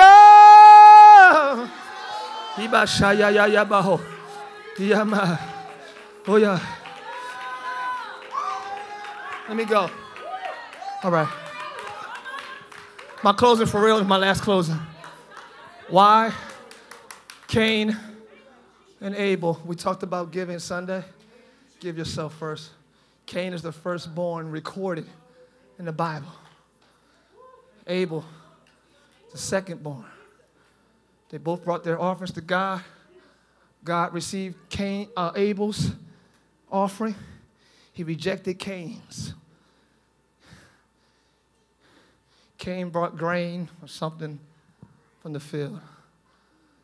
[6.28, 6.60] Oh, yeah.
[9.48, 9.90] Let me go.
[11.04, 11.28] All right.
[13.24, 14.80] My closing for real is my last closing.
[15.90, 16.32] Why?
[17.48, 17.98] Cain
[19.02, 19.60] and Abel.
[19.66, 21.04] We talked about giving Sunday.
[21.80, 22.70] Give yourself first.
[23.26, 25.08] Cain is the firstborn recorded
[25.80, 26.30] in the Bible.
[27.88, 28.24] Abel,
[29.32, 30.06] the secondborn.
[31.30, 32.84] They both brought their offerings to God.
[33.84, 35.90] God received Cain, uh, Abel's
[36.72, 37.16] offering.
[37.94, 39.34] He rejected Cain's.
[42.60, 44.40] Cain brought grain or something
[45.22, 45.80] from the field.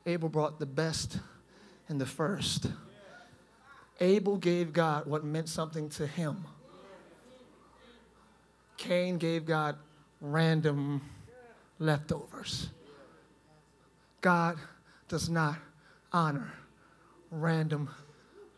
[0.05, 1.19] Abel brought the best
[1.89, 2.67] and the first.
[3.99, 6.45] Abel gave God what meant something to him.
[8.77, 9.77] Cain gave God
[10.19, 11.01] random
[11.79, 12.69] leftovers.
[14.21, 14.57] God
[15.07, 15.55] does not
[16.11, 16.51] honor
[17.31, 17.89] random.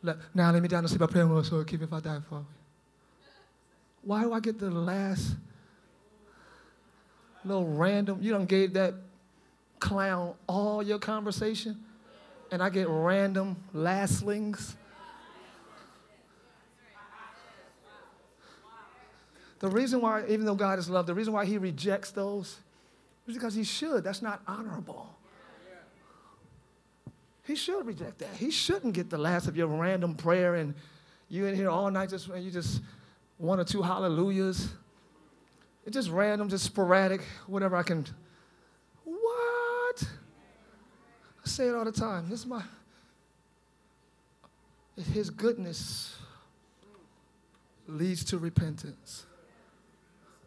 [0.02, 1.02] Le- now let me down to sleep.
[1.02, 2.46] I pray on so keep if I die for.
[4.04, 5.36] Why do I get the last
[7.44, 8.20] little random?
[8.22, 8.96] You don't gave that
[9.80, 11.84] clown all your conversation,
[12.52, 14.76] and I get random lastlings.
[19.60, 22.58] The reason why, even though God is love, the reason why He rejects those
[23.28, 24.04] is because He should.
[24.04, 25.18] That's not honorable.
[27.44, 28.36] He should reject that.
[28.36, 30.76] He shouldn't get the last of your random prayer and
[31.30, 32.82] you in here all night just you just
[33.38, 34.70] one or two hallelujahs.
[35.86, 38.06] It's just random, just sporadic, whatever I can.
[39.06, 40.04] What?
[41.48, 42.28] I say it all the time.
[42.30, 42.62] This is my
[45.14, 46.18] his goodness
[47.88, 49.26] leads to repentance.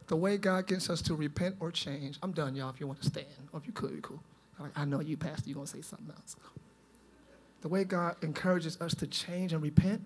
[0.09, 2.19] The way God gets us to repent or change.
[2.23, 2.69] I'm done, y'all.
[2.69, 4.23] If you want to stand, or if you could, be cool.
[4.77, 5.49] I know you, Pastor.
[5.49, 6.37] You're gonna say something else.
[7.63, 10.03] The way God encourages us to change and repent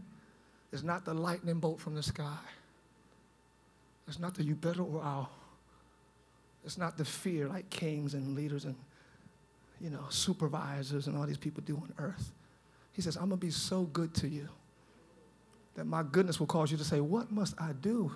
[0.71, 2.39] is not the lightning bolt from the sky.
[4.07, 5.31] It's not the you better or I'll.
[6.65, 8.77] It's not the fear like kings and leaders and
[9.81, 12.33] you know supervisors and all these people do on earth.
[12.93, 14.49] He says, I'm gonna be so good to you
[15.75, 18.13] that my goodness will cause you to say, What must I do?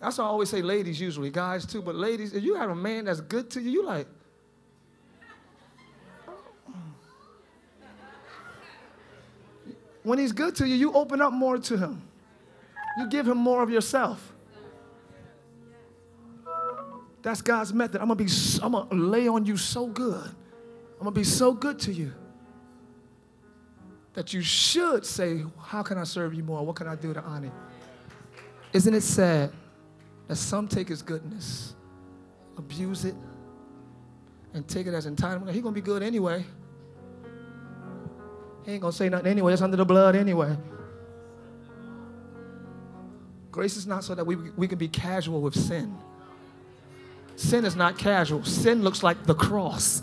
[0.00, 2.74] That's why I always say ladies usually, guys too, but ladies, if you have a
[2.74, 4.06] man that's good to you, you like,
[10.08, 12.00] When he's good to you, you open up more to him.
[12.96, 14.32] You give him more of yourself.
[17.28, 18.00] That's God's method.
[18.00, 18.30] I'm gonna be,
[18.62, 20.24] I'm gonna lay on you so good.
[20.24, 22.14] I'm gonna be so good to you
[24.14, 26.64] that you should say, How can I serve you more?
[26.64, 27.52] What can I do to honor you?
[28.72, 29.52] Isn't it sad
[30.26, 31.74] that some take his goodness,
[32.56, 33.14] abuse it,
[34.54, 35.52] and take it as entitlement?
[35.52, 36.46] He's gonna be good anyway.
[38.64, 39.52] He ain't gonna say nothing anyway.
[39.52, 40.56] It's under the blood anyway.
[43.50, 45.94] Grace is not so that we, we can be casual with sin.
[47.38, 48.44] Sin is not casual.
[48.44, 50.02] Sin looks like the cross.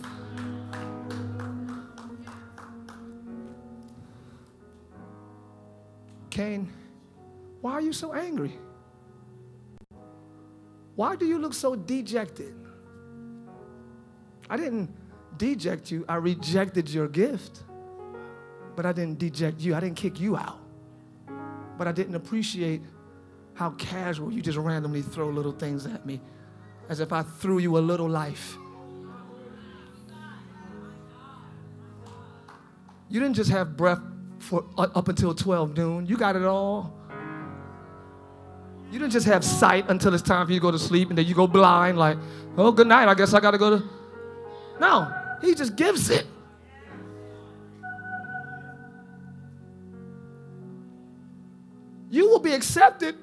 [6.29, 6.71] Cain,
[7.61, 8.57] why are you so angry?
[10.95, 12.55] Why do you look so dejected?
[14.49, 14.89] I didn't
[15.37, 17.63] deject you, I rejected your gift
[18.75, 19.75] but I didn't deject you.
[19.75, 20.59] I didn't kick you out.
[21.77, 22.81] But I didn't appreciate
[23.53, 26.21] how casual you just randomly throw little things at me
[26.89, 28.57] as if I threw you a little life.
[33.09, 34.01] You didn't just have breath
[34.39, 36.05] for uh, up until 12 noon.
[36.05, 36.93] You got it all.
[38.91, 41.17] You didn't just have sight until it's time for you to go to sleep and
[41.17, 42.17] then you go blind like,
[42.57, 43.07] oh, good night.
[43.07, 43.83] I guess I got to go to.
[44.79, 45.11] No,
[45.41, 46.25] he just gives it.
[52.09, 53.15] You will be accepted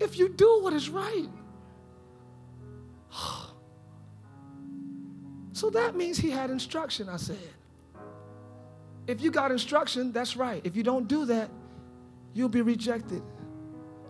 [0.00, 1.28] if you do what is right.
[5.54, 7.36] So that means he had instruction, I said.
[9.06, 10.60] If you got instruction, that's right.
[10.64, 11.50] If you don't do that,
[12.34, 13.22] you'll be rejected.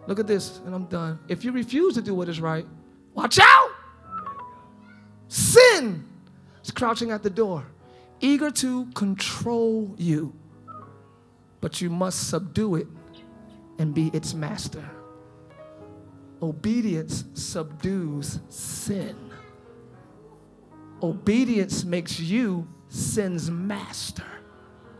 [0.06, 1.18] Look at this, and I'm done.
[1.28, 2.66] If you refuse to do what is right,
[3.12, 3.70] watch out!
[5.28, 6.04] Sin
[6.62, 7.66] is crouching at the door,
[8.20, 10.34] eager to control you.
[11.60, 12.86] But you must subdue it
[13.78, 14.84] and be its master.
[16.42, 19.16] Obedience subdues sin.
[21.00, 24.26] Obedience makes you sin's master.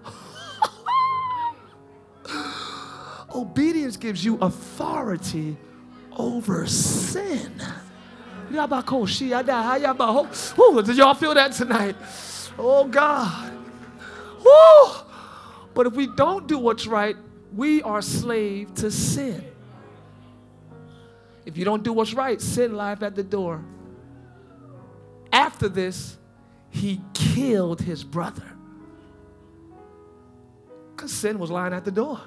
[3.35, 5.57] Obedience gives you authority
[6.17, 7.61] over sin.
[10.59, 11.97] Ooh, did y'all feel that tonight?
[12.57, 13.53] Oh God.
[14.45, 14.93] Woo!
[15.75, 17.17] But if we don't do what's right,
[17.55, 19.52] we are slave to sin.
[21.45, 23.65] If you don't do what's right, sin lies at the door.
[25.33, 26.19] After this,
[26.71, 28.45] he killed his brother.
[30.95, 32.21] Because sin was lying at the door.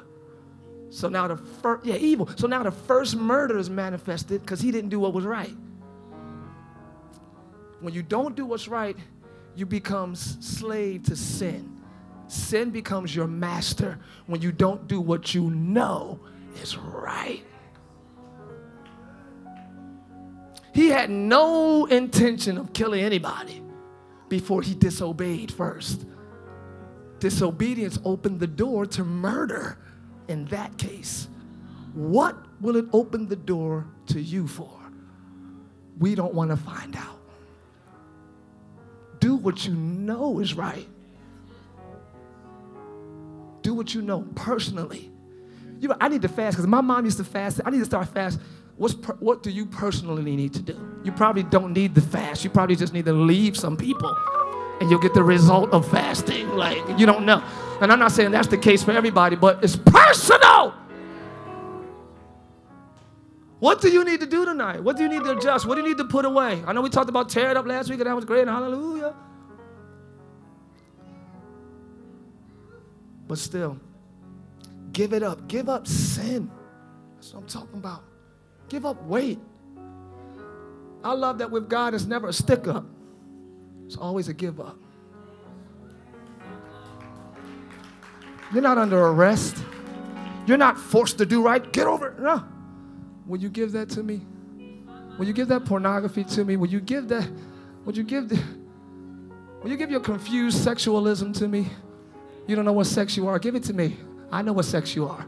[0.89, 2.29] So now the first, yeah, evil.
[2.35, 5.55] So now the first murder is manifested because he didn't do what was right.
[7.79, 8.97] When you don't do what's right,
[9.55, 11.81] you become slave to sin.
[12.27, 16.19] Sin becomes your master when you don't do what you know
[16.61, 17.43] is right.
[20.75, 23.63] He had no intention of killing anybody
[24.27, 26.05] before he disobeyed first.
[27.19, 29.77] Disobedience opened the door to murder
[30.27, 31.29] in that case.
[31.93, 34.69] What will it open the door to you for?
[35.97, 37.21] We don't want to find out.
[39.21, 40.89] Do what you know is right.
[43.61, 45.09] Do what you know personally.
[45.79, 47.61] You know, I need to fast because my mom used to fast.
[47.65, 48.41] I need to start fast.
[48.77, 50.99] What's per, what do you personally need to do?
[51.03, 52.43] You probably don't need the fast.
[52.43, 54.15] You probably just need to leave some people
[54.81, 56.49] and you'll get the result of fasting.
[56.49, 57.43] Like, you don't know.
[57.81, 60.73] And I'm not saying that's the case for everybody, but it's personal.
[63.59, 64.83] What do you need to do tonight?
[64.83, 65.65] What do you need to adjust?
[65.65, 66.61] What do you need to put away?
[66.67, 68.47] I know we talked about tear it up last week, and that was great.
[68.47, 69.15] Hallelujah.
[73.27, 73.79] But still,
[74.91, 75.47] give it up.
[75.47, 76.51] Give up sin.
[77.15, 78.03] That's what I'm talking about.
[78.69, 79.39] Give up weight.
[81.03, 82.85] I love that with God, it's never a stick up,
[83.85, 84.77] it's always a give up.
[88.53, 89.57] You're not under arrest.
[90.45, 91.71] You're not forced to do right.
[91.73, 92.19] Get over it.
[92.19, 92.43] No.
[93.25, 94.21] Will you give that to me?
[95.17, 96.55] Will you give that pornography to me?
[96.55, 97.27] Will you give that?
[97.85, 98.41] Would you give the?
[99.61, 101.67] Will you give your confused sexualism to me?
[102.47, 103.39] You don't know what sex you are.
[103.39, 103.97] Give it to me.
[104.31, 105.25] I know what sex you are.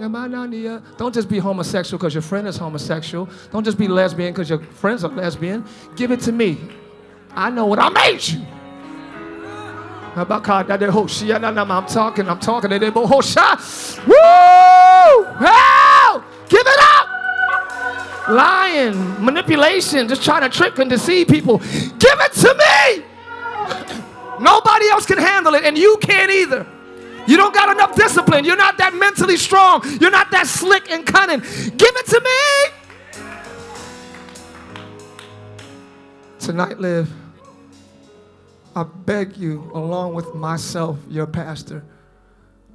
[0.00, 3.28] Uh, don't just be homosexual because your friend is homosexual.
[3.50, 5.64] Don't just be lesbian because your friends are lesbian.
[5.96, 6.58] Give it to me.
[7.34, 8.40] I know what I made you.
[10.14, 12.70] I'm talking, I'm talking.
[12.70, 12.84] Woo!
[15.38, 16.24] Hell!
[16.48, 17.08] Give it up!
[18.28, 21.58] Lying, manipulation, just trying to trick and deceive people.
[21.58, 23.04] Give it to me!
[24.40, 26.66] Nobody else can handle it, and you can't either.
[27.26, 28.44] You don't got enough discipline.
[28.44, 29.82] You're not that mentally strong.
[30.00, 31.40] You're not that slick and cunning.
[31.40, 32.30] Give it to me.
[36.38, 37.12] Tonight, live.
[38.74, 41.84] I beg you, along with myself, your pastor,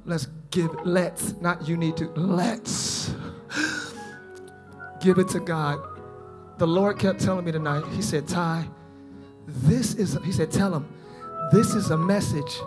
[0.04, 3.12] let's give, let's, not you need to, let's
[5.00, 5.80] give it to God.
[6.58, 8.66] The Lord kept telling me tonight, He said, Tye,
[9.46, 10.88] this is, He said, tell him,
[11.52, 12.60] this is a message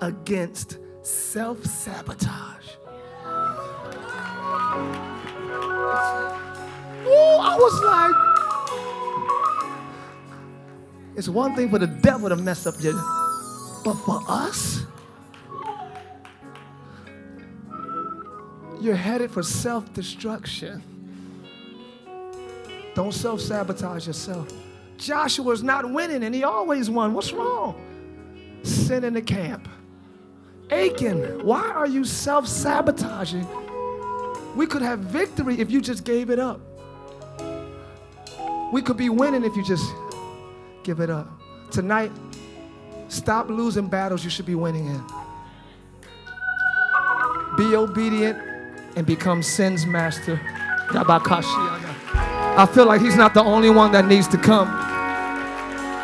[0.00, 2.68] against self sabotage.
[7.04, 8.14] Oh, I was like,
[11.16, 12.94] it's one thing for the devil to mess up your,
[13.84, 14.84] but for us,
[18.80, 20.82] you're headed for self destruction.
[22.94, 24.48] Don't self sabotage yourself.
[24.98, 27.12] Joshua's not winning and he always won.
[27.12, 27.74] What's wrong?
[28.64, 29.68] sin in the camp.
[30.72, 33.46] Achan, why are you self sabotaging?
[34.56, 36.60] We could have victory if you just gave it up.
[38.72, 39.84] We could be winning if you just
[40.82, 41.28] give it up.
[41.70, 42.10] Tonight,
[43.08, 45.04] stop losing battles you should be winning in.
[47.58, 48.38] Be obedient
[48.96, 50.40] and become sin's master.
[50.94, 54.68] I feel like he's not the only one that needs to come.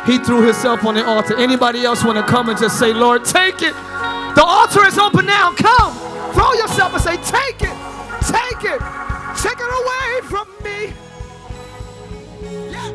[0.05, 1.37] He threw himself on the altar.
[1.37, 3.73] Anybody else want to come and just say, Lord, take it?
[4.35, 5.51] The altar is open now.
[5.53, 5.93] Come.
[6.33, 7.75] Throw yourself and say, Take it.
[8.25, 8.79] Take it.
[9.37, 10.93] Take it away from me.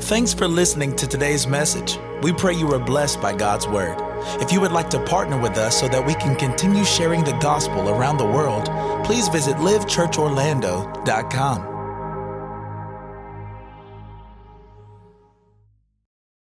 [0.03, 1.99] Thanks for listening to today's message.
[2.23, 3.97] We pray you were blessed by God's word.
[4.41, 7.33] If you would like to partner with us so that we can continue sharing the
[7.39, 8.67] gospel around the world,
[9.05, 11.74] please visit livechurchorlando.com.